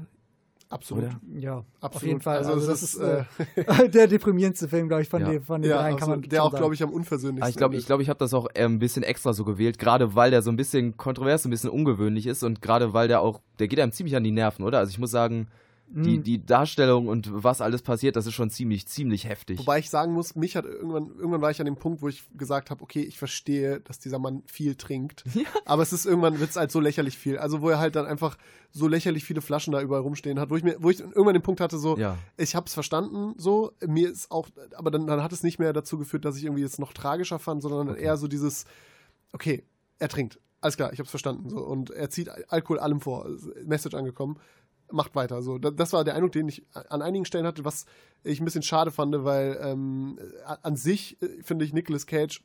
[0.73, 1.05] Absolut.
[1.05, 1.21] oder?
[1.39, 2.07] Ja, auf Absolut.
[2.09, 2.39] jeden Fall.
[2.39, 5.31] Also Also, es das ist, ist äh, der deprimierendste Film, glaube ich, von, Ja.
[5.31, 7.57] den, von den Ja, dreien, kann man der auch, glaube ich, am unversöhnlichsten Ah, ich
[7.57, 7.83] glaube, ist.
[7.83, 10.43] ich, glaub, ich habe das auch äh, ein bisschen extra so gewählt, gerade weil der
[10.43, 13.79] so ein bisschen kontrovers, ein bisschen ungewöhnlich ist und gerade weil der auch, der geht
[13.81, 14.79] einem ziemlich an die Nerven, oder?
[14.79, 15.49] Also ich muss sagen,
[15.95, 16.23] die, Mhm.
[16.25, 19.59] die Darstellung und was alles passiert, das ist schon ziemlich, ziemlich heftig.
[19.59, 22.25] Wobei ich sagen muss, mich hat irgendwann, irgendwann war ich an dem Punkt, wo ich
[22.37, 25.25] gesagt habe, okay, ich verstehe, dass dieser Mann viel trinkt.
[25.67, 27.39] Aber es ist irgendwann wird es halt so lächerlich viel.
[27.39, 28.39] Also wo er halt dann einfach
[28.71, 31.43] so lächerlich viele Flaschen da überall rumstehen hat, wo ich mir, wo ich irgendwann den
[31.43, 32.17] Punkt hatte, so, Ja.
[32.39, 35.73] ich habe es verstanden, so, mir ist auch, aber dann, dann hat es nicht mehr
[35.75, 38.65] dazu geführt, dass ich irgendwie es noch tragischer fand, sondern eher so dieses,
[39.33, 39.63] okay,
[39.99, 40.39] er trinkt.
[40.63, 41.51] Alles klar, ich habe es verstanden.
[41.51, 41.59] So.
[41.59, 43.29] Und er zieht Alkohol allem vor.
[43.65, 44.39] Message angekommen.
[44.93, 45.43] Macht weiter.
[45.43, 45.59] So.
[45.59, 47.87] Da- Das war der Eindruck, den ich an einigen Stellen hatte, was
[48.25, 50.19] ich ein bisschen schade fand, weil ähm,
[50.63, 52.43] an sich äh, finde ich Nicolas Cage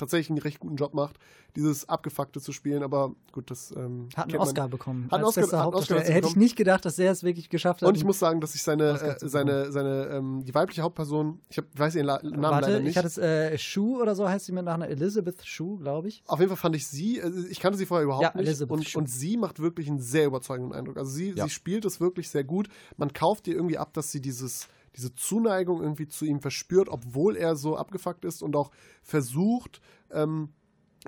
[0.00, 1.16] tatsächlich einen recht guten Job macht,
[1.56, 4.40] dieses Abgefuckte zu spielen, aber gut, das ähm, Hat einen kennt man.
[4.40, 5.04] Oscar bekommen.
[5.06, 7.48] Hat einen als Oscar- hat einen Oscar Hätte ich nicht gedacht, dass er es wirklich
[7.50, 7.88] geschafft hat.
[7.88, 11.40] Und ich muss sagen, dass ich seine, Oscar äh, seine, seine, ähm, die weibliche Hauptperson,
[11.48, 12.90] ich hab, weiß ihren La Namen Warte, leider nicht.
[12.90, 14.90] ich hatte es, äh, Shu oder so heißt sie mit Nachnamen.
[14.96, 16.22] Elizabeth Shu, glaube ich.
[16.26, 18.46] Auf jeden Fall fand ich sie, also ich kannte sie vorher überhaupt Ja, nicht.
[18.46, 19.00] Elizabeth Und, Shue.
[19.02, 20.96] und sie macht wirklich einen sehr überzeugenden Eindruck.
[20.98, 21.44] Also sie, Ja.
[21.44, 22.68] sie spielt es wirklich sehr gut.
[22.96, 27.36] Man kauft ihr irgendwie ab, dass sie dieses, diese Zuneigung irgendwie zu ihm verspürt, obwohl
[27.36, 28.70] er so abgefuckt ist und auch
[29.02, 29.80] versucht,
[30.10, 30.50] ähm,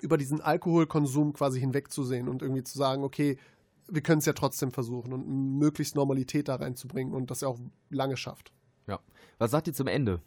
[0.01, 3.37] über diesen Alkoholkonsum quasi hinwegzusehen und irgendwie zu sagen, okay,
[3.89, 5.27] wir können es ja trotzdem versuchen und
[5.59, 7.59] möglichst Normalität da reinzubringen und das er auch
[7.91, 8.53] lange schafft.
[8.87, 9.01] Ja.
[9.39, 10.23] Was sagt ihr zum Ende?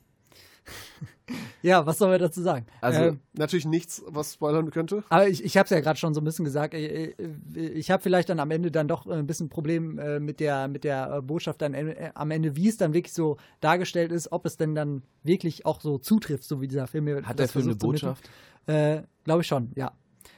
[1.63, 2.67] Ja, was sollen wir dazu sagen?
[2.81, 5.03] Also, Ähm, Natürlich nichts, was spoilern könnte.
[5.09, 6.75] Aber ich, ich habe es ja gerade schon so ein bisschen gesagt.
[6.75, 10.39] äh, äh, Ich habe vielleicht dann am Ende dann doch ein bisschen Problem äh, mit
[10.39, 14.11] der, mit der äh, Botschaft dann äh, am Ende, wie es dann wirklich so dargestellt
[14.11, 17.05] ist, ob es denn dann wirklich auch so zutrifft, so wie dieser Film.
[17.05, 17.75] mir hat das der Film eine.
[17.75, 18.29] Botschaft?
[18.67, 19.91] Äh, Glaube ich schon, ja.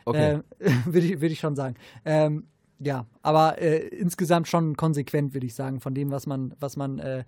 [0.06, 0.40] Okay.
[0.60, 1.76] Äh, würde ich, würd ich schon sagen.
[2.06, 2.48] Ähm,
[2.80, 7.00] ja, aber äh, insgesamt schon konsequent, würde ich sagen, von dem, was man, was man,
[7.00, 7.24] äh, äh,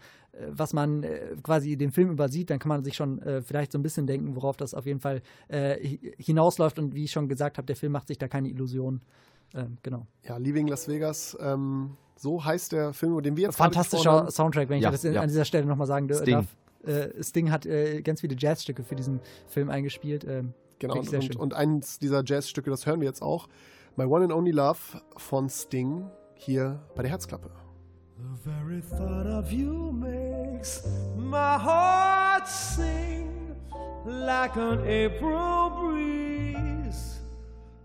[0.49, 3.79] was man äh, quasi den Film übersieht, dann kann man sich schon äh, vielleicht so
[3.79, 6.77] ein bisschen denken, worauf das auf jeden Fall äh, hi- hinausläuft.
[6.79, 9.01] Und wie ich schon gesagt habe, der Film macht sich da keine Illusionen.
[9.55, 10.05] Ähm, genau.
[10.23, 14.29] Ja, Leaving Las Vegas, ähm, so heißt der Film, über den wir jetzt Fantastischer haben.
[14.31, 15.21] Soundtrack, wenn ich Ja, das in, ja.
[15.21, 16.33] an dieser Stelle nochmal sagen Sting.
[16.33, 16.55] darf.
[16.83, 20.23] Äh, Sting hat äh, ganz viele Jazzstücke für diesen Film eingespielt.
[20.25, 21.35] Ähm, Genau, und, schön.
[21.35, 23.49] und eins dieser Jazzstücke, das hören wir jetzt auch.
[23.99, 24.79] My One and Only Love
[25.17, 27.51] von Sting hier bei der Herzklappe.
[28.15, 30.87] The very thought of you makes
[31.17, 33.53] my heart sing
[34.05, 37.19] like an April breeze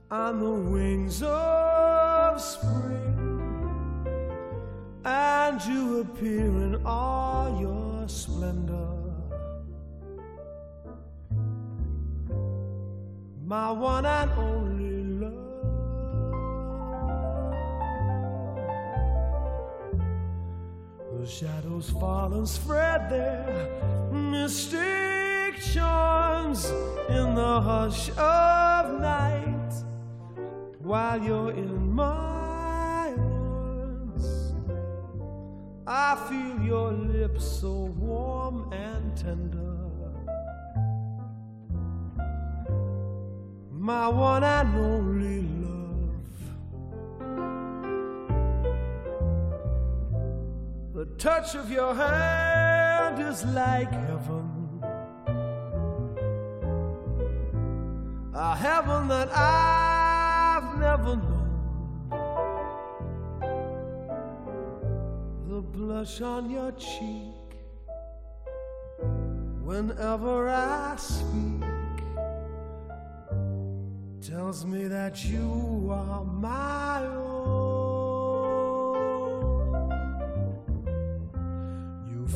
[0.08, 4.06] on the wings of spring.
[5.04, 9.00] And you appear in all your splendor.
[13.44, 14.83] My one and only
[21.24, 26.66] The shadows fall and spread their mystic charms
[27.08, 29.72] in the hush of night
[30.80, 34.52] while you're in my arms.
[35.86, 39.78] I feel your lips so warm and tender.
[43.70, 45.63] My one and only love.
[51.04, 54.82] The touch of your hand is like heaven.
[58.32, 62.08] A heaven that I've never known.
[65.46, 67.50] The blush on your cheek
[69.62, 72.00] whenever I speak
[74.22, 77.63] tells me that you are my own.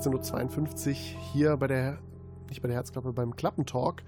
[0.00, 0.96] 16.52 Uhr
[1.32, 1.98] hier bei der,
[2.48, 4.02] nicht bei der Herzklappe, beim Klappentalk.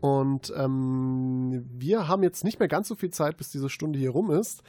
[0.00, 4.10] Und ähm, wir haben jetzt nicht mehr ganz so viel Zeit, bis diese Stunde hier
[4.10, 4.62] rum ist.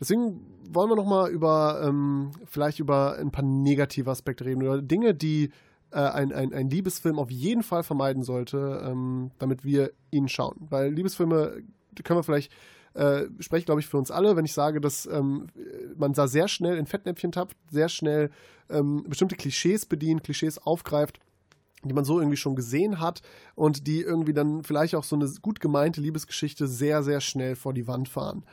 [0.00, 5.14] Deswegen wollen wir nochmal über, ähm, vielleicht über ein paar negative Aspekte reden oder Dinge,
[5.14, 5.50] die
[5.92, 10.56] äh, ein, ein, ein Liebesfilm auf jeden Fall vermeiden sollte, ähm, damit wir ihn schauen.
[10.58, 11.62] Weil Liebesfilme
[12.02, 12.52] können wir vielleicht,
[12.94, 15.46] äh, spreche glaube ich für uns alle, wenn ich sage, dass ähm,
[15.96, 18.30] man da sehr schnell in Fettnäpfchen tappt, sehr schnell
[18.70, 21.18] ähm, bestimmte Klischees bedient, Klischees aufgreift
[21.84, 23.22] die man so irgendwie schon gesehen hat
[23.54, 27.74] und die irgendwie dann vielleicht auch so eine gut gemeinte Liebesgeschichte sehr, sehr schnell vor
[27.74, 28.44] die Wand fahren.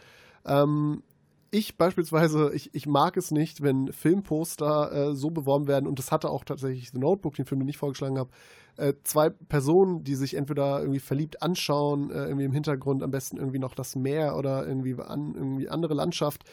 [0.46, 1.04] Ähm,
[1.52, 6.12] ich beispielsweise, ich, ich mag es nicht, wenn Filmposter äh, so beworben werden, und das
[6.12, 8.30] hatte auch tatsächlich The Notebook, den Film, den ich vorgeschlagen habe,
[8.78, 13.38] äh, zwei Personen, die sich entweder irgendwie verliebt anschauen, äh, irgendwie im Hintergrund am besten
[13.38, 16.44] irgendwie noch das Meer oder irgendwie, an, irgendwie andere Landschaft.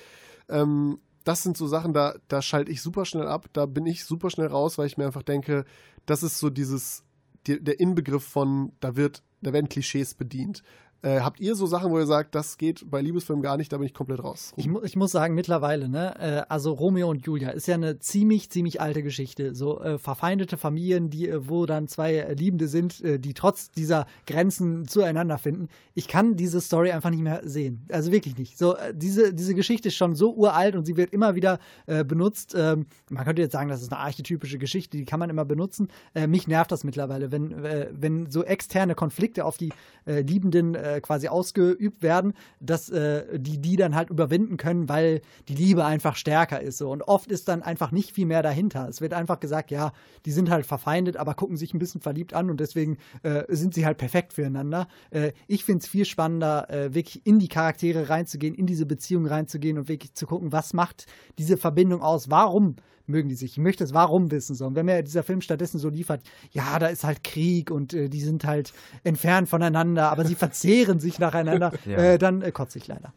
[0.49, 4.05] Ähm, das sind so Sachen, da, da schalte ich super schnell ab, da bin ich
[4.05, 5.65] super schnell raus, weil ich mir einfach denke,
[6.07, 7.05] das ist so dieses,
[7.47, 10.63] die, der Inbegriff von, da wird, da werden Klischees bedient.
[11.03, 13.77] Äh, habt ihr so Sachen, wo ihr sagt, das geht bei Liebesfilmen gar nicht, da
[13.77, 14.53] bin ich komplett raus?
[14.57, 17.99] Ich, mu ich muss sagen, mittlerweile, ne, äh, also Romeo und Julia ist ja eine
[17.99, 19.55] ziemlich, ziemlich alte Geschichte.
[19.55, 23.71] So äh, verfeindete Familien, die, äh, wo dann zwei äh, Liebende sind, äh, die trotz
[23.71, 25.69] dieser Grenzen zueinander finden.
[25.95, 27.87] Ich kann diese Story einfach nicht mehr sehen.
[27.93, 28.59] Also wirklich nicht.
[28.59, 32.55] So, diese, diese Geschichte ist schon so uralt und sie wird immer wieder benutzt.
[32.57, 35.89] Ähm, man könnte jetzt sagen, das ist eine archetypische Geschichte, die kann man immer benutzen.
[36.27, 39.73] Mich nervt das mittlerweile, wenn, wenn so externe Konflikte auf die
[40.07, 45.55] Liebenden äh, quasi ausgeübt werden, dass äh, die die dann halt überwinden können, weil die
[45.55, 46.78] Liebe einfach stärker ist.
[46.78, 46.91] So.
[46.91, 48.89] Und oft ist dann einfach nicht viel mehr dahinter.
[48.89, 49.93] Es wird einfach gesagt, ja,
[50.24, 53.74] die sind halt verfeindet, aber gucken sich ein bisschen verliebt an und deswegen äh, sind
[53.74, 54.89] sie halt perfekt füreinander.
[55.11, 59.26] Äh, ich finde es viel spannender, äh, wirklich in die Charaktere reinzugehen, in diese Beziehung
[59.26, 61.07] reinzugehen und wirklich zu gucken, was macht
[61.39, 62.76] diese Verbindung aus, warum
[63.09, 63.53] mögen die sich.
[63.53, 64.55] Ich möchte es warum wissen.
[64.55, 64.67] So.
[64.67, 68.09] Und wenn mir dieser Film stattdessen so liefert, ja, da ist halt Krieg und äh,
[68.09, 68.73] die sind halt
[69.05, 71.97] entfernt voneinander, aber sie verzehren sich nacheinander, Ja.
[71.99, 73.13] äh, dann äh, kotze ich leider.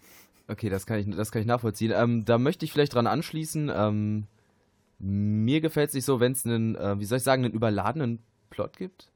[0.47, 1.91] Okay, das kann ich, das kann ich nachvollziehen.
[1.95, 3.71] Ähm, da möchte ich vielleicht dran anschließen.
[3.73, 4.25] Ähm,
[4.99, 8.19] mir gefällt es nicht so, wenn es einen, äh, wie soll ich sagen, einen überladenen
[8.49, 9.11] Plot gibt.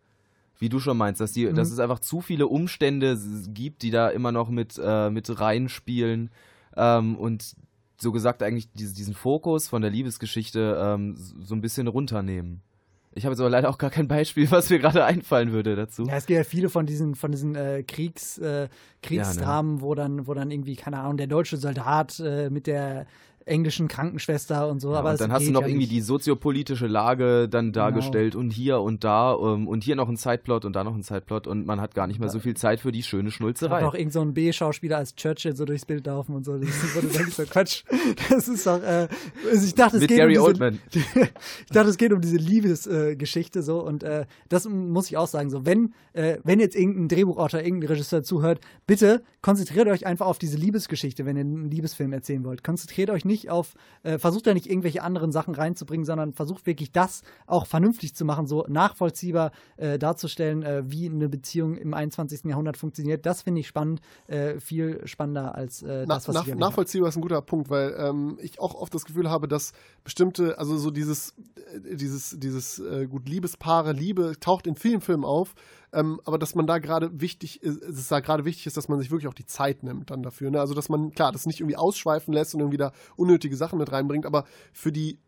[0.60, 1.56] Wie du schon meinst, dass, die, Mhm.
[1.56, 3.20] dass es einfach zu viele Umstände
[3.50, 6.30] gibt, die da immer noch mit, äh, mit reinspielen.
[6.78, 7.56] Ähm, und
[8.04, 12.62] so gesagt eigentlich diese, diesen Fokus von der Liebesgeschichte ähm, so ein bisschen runternehmen.
[13.16, 16.04] Ich habe jetzt aber leider auch gar kein Beispiel, was mir gerade einfallen würde dazu.
[16.06, 18.70] Ja, es gibt ja viele von diesen, von diesen äh, Kriegs, äh, ne.
[19.02, 23.06] Kriegsdramen, wo dann, wo dann irgendwie, keine Ahnung, der deutsche Soldat äh, mit der
[23.46, 24.94] englischen Krankenschwester und so.
[24.94, 25.90] Ja, aber und dann hast du noch ja irgendwie nicht.
[25.90, 26.00] Genau.
[26.00, 30.66] die soziopolitische Lage dann dargestellt und hier und da ähm, und hier noch ein Zeitplot
[30.66, 32.92] und da noch ein Zeitplot und man hat gar nicht mehr so viel Zeit für
[32.92, 33.82] die schöne Hat Schnulzerei.
[33.82, 36.58] noch irgend so ein B-Schauspieler als Churchill so durchs Bild laufen und so.
[36.58, 37.84] Das ist, so Quatsch.
[38.30, 39.08] Das ist doch, äh,
[39.50, 40.80] also ich dachte, es Mit geht Gary um diese, Oldman.
[40.94, 45.28] ich dachte, es geht um diese Liebesgeschichte äh, so und äh, das muss ich auch
[45.28, 45.50] sagen.
[45.50, 50.40] So, wenn, äh, wenn jetzt irgendein Drehbuchautor, irgendein Regisseur zuhört, bitte konzentriert euch einfach auf
[50.40, 52.64] diese Liebesgeschichte, wenn ihr einen Liebesfilm erzählen wollt.
[52.64, 53.74] Konzentriert euch nicht auf,
[54.04, 58.26] äh, versucht da nicht irgendwelche anderen Sachen reinzubringen, sondern versucht wirklich das auch vernünftig zu
[58.26, 62.46] machen, so nachvollziehbar äh, darzustellen, äh, wie eine Beziehung im 21.
[62.46, 63.26] Jahrhundert funktioniert.
[63.26, 66.60] Das finde ich spannend, äh, viel spannender als äh, das, was nach, ich habe.
[66.60, 69.74] nachvollziehbar ist ein guter Punkt, weil ähm, ich auch oft das Gefühl habe, dass
[70.04, 71.34] bestimmte, also so dieses,
[71.74, 75.56] äh, dieses, dieses gut Liebespaare, Liebe taucht in vielen Filmen auf,
[75.94, 78.90] ähm, aber dass man da gerade wichtig ist, dass es da gerade wichtig ist, dass
[78.90, 80.52] man sich wirklich auch die Zeit nimmt dann dafür.
[80.52, 80.60] Ne?
[80.60, 83.92] Also dass man, klar, das nicht irgendwie ausschweifen lässt und irgendwie da unnötige Sachen mit
[83.92, 85.20] reinbringt, aber für die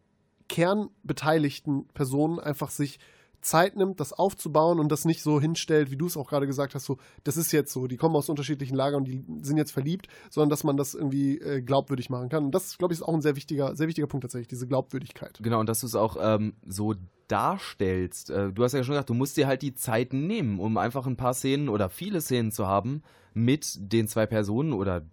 [0.47, 2.99] kernbeteiligten Personen einfach sich
[3.45, 6.74] Zeit nimmt, das aufzubauen und das nicht so hinstellt, wie du es auch gerade gesagt
[6.74, 9.72] hast, so, das ist jetzt so, die kommen aus unterschiedlichen Lagern und die sind jetzt
[9.72, 12.45] verliebt, sondern dass man das irgendwie äh, glaubwürdig machen kann.
[12.45, 15.38] Und das, glaube ich, ist auch ein sehr wichtiger, sehr wichtiger Punkt tatsächlich, diese Glaubwürdigkeit.
[15.41, 16.95] Genau, und dass du es auch ähm, so
[17.28, 18.30] darstellst.
[18.30, 21.07] Äh, du hast ja schon gesagt, du musst dir halt die Zeit nehmen, um einfach
[21.07, 23.03] ein paar Szenen oder viele Szenen zu haben
[23.34, 25.03] mit den zwei Personen oder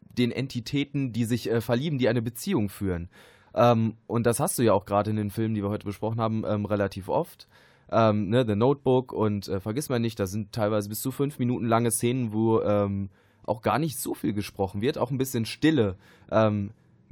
[0.00, 3.08] den Entitäten, die sich äh, verlieben, die eine Beziehung führen.
[3.54, 6.20] Ähm, und das hast du ja auch gerade in den Filmen, die wir heute besprochen
[6.20, 7.48] haben, ähm, relativ oft.
[7.90, 11.38] Ähm, ne, The Notebook und äh, vergiss mal nicht, da sind teilweise bis zu fünf
[11.38, 12.60] Minuten lange Szenen, wo
[13.46, 15.96] auch gar nicht so viel gesprochen wird, auch ein bisschen Stille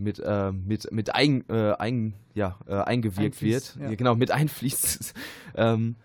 [0.03, 3.90] mit, äh, mit, mit ein, äh, ein, ja, äh, eingewirkt Einfließt, wird.
[3.90, 3.96] ja.
[3.96, 5.14] Genau, mit einfließt.
[5.57, 5.96] ähm,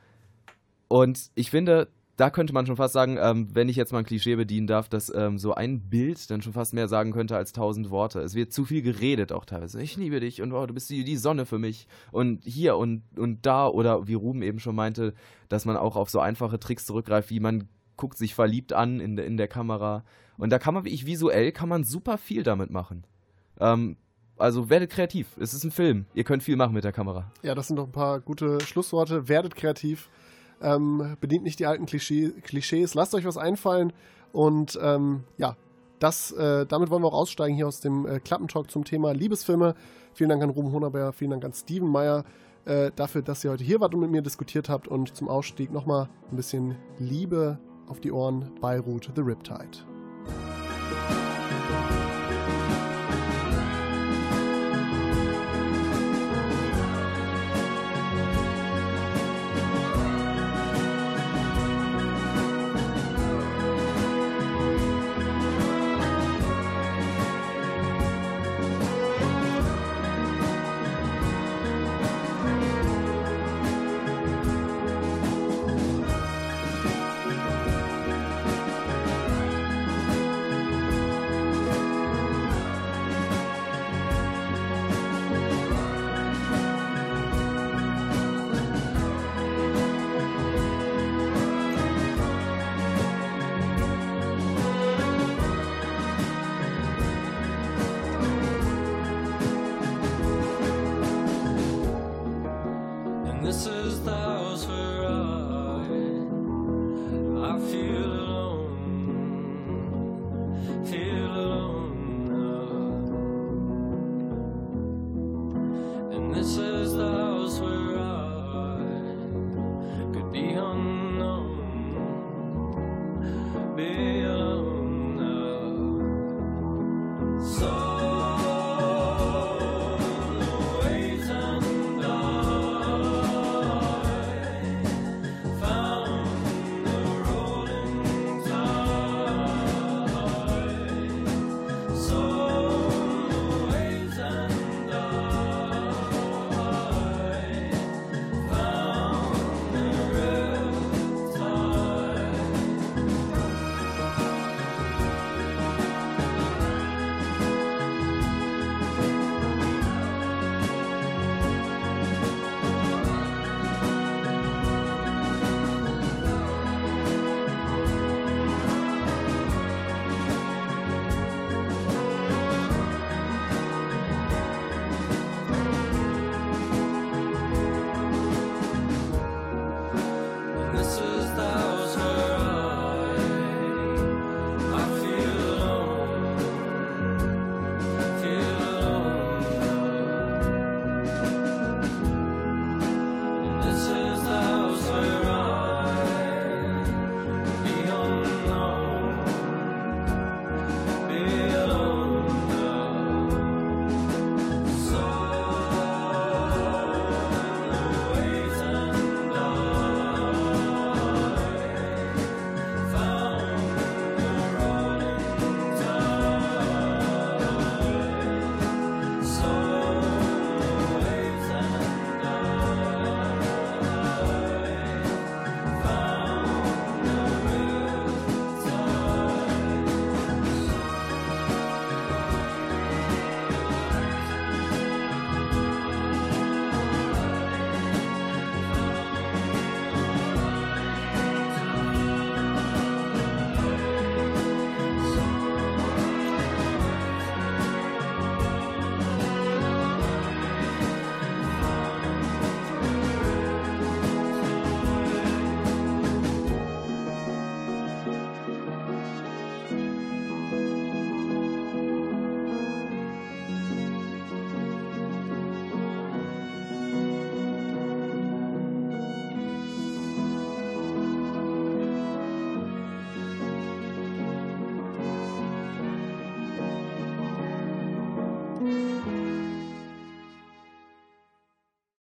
[0.88, 4.06] und ich finde, da könnte man schon fast sagen, ähm, wenn ich jetzt mal ein
[4.06, 7.52] Klischee bedienen darf, dass ähm, so ein Bild dann schon fast mehr sagen könnte als
[7.52, 8.22] tausend Worte.
[8.22, 9.82] Es wird zu viel geredet auch teilweise.
[9.82, 13.04] Ich liebe dich und oh, du bist die, die Sonne für mich und hier und,
[13.18, 15.14] und da oder wie Ruben eben schon meinte,
[15.50, 17.68] dass man auch auf so einfache Tricks zurückgreift, wie man
[17.98, 20.04] guckt sich verliebt an in, der- in der Kamera.
[20.38, 23.04] Und da kann man, wie ich visuell, kann man super viel damit machen.
[23.60, 23.98] Ähm,
[24.38, 25.36] also werdet kreativ.
[25.40, 26.06] Es ist ein Film.
[26.14, 27.32] Ihr könnt viel machen mit der Kamera.
[27.42, 29.28] Ja, das sind doch ein paar gute Schlussworte.
[29.28, 30.10] Werdet kreativ.
[30.62, 32.94] Ähm, bedient nicht die alten Klischee, Klischees.
[32.94, 33.94] Lasst euch was einfallen.
[34.32, 35.56] Und ähm, ja,
[36.00, 39.76] das, äh, damit wollen wir auch aussteigen hier aus dem äh, Klappentalk zum Thema Liebesfilme.
[40.14, 42.24] Vielen Dank an Ruben Honerberger, vielen Dank an Steven Meyer
[42.66, 44.88] äh, dafür, dass ihr heute hier wart und mit mir diskutiert habt.
[44.88, 48.52] Und zum Ausstieg nochmal ein bisschen Liebe auf die Ohren.
[48.62, 49.86] Beirut, The Riptide.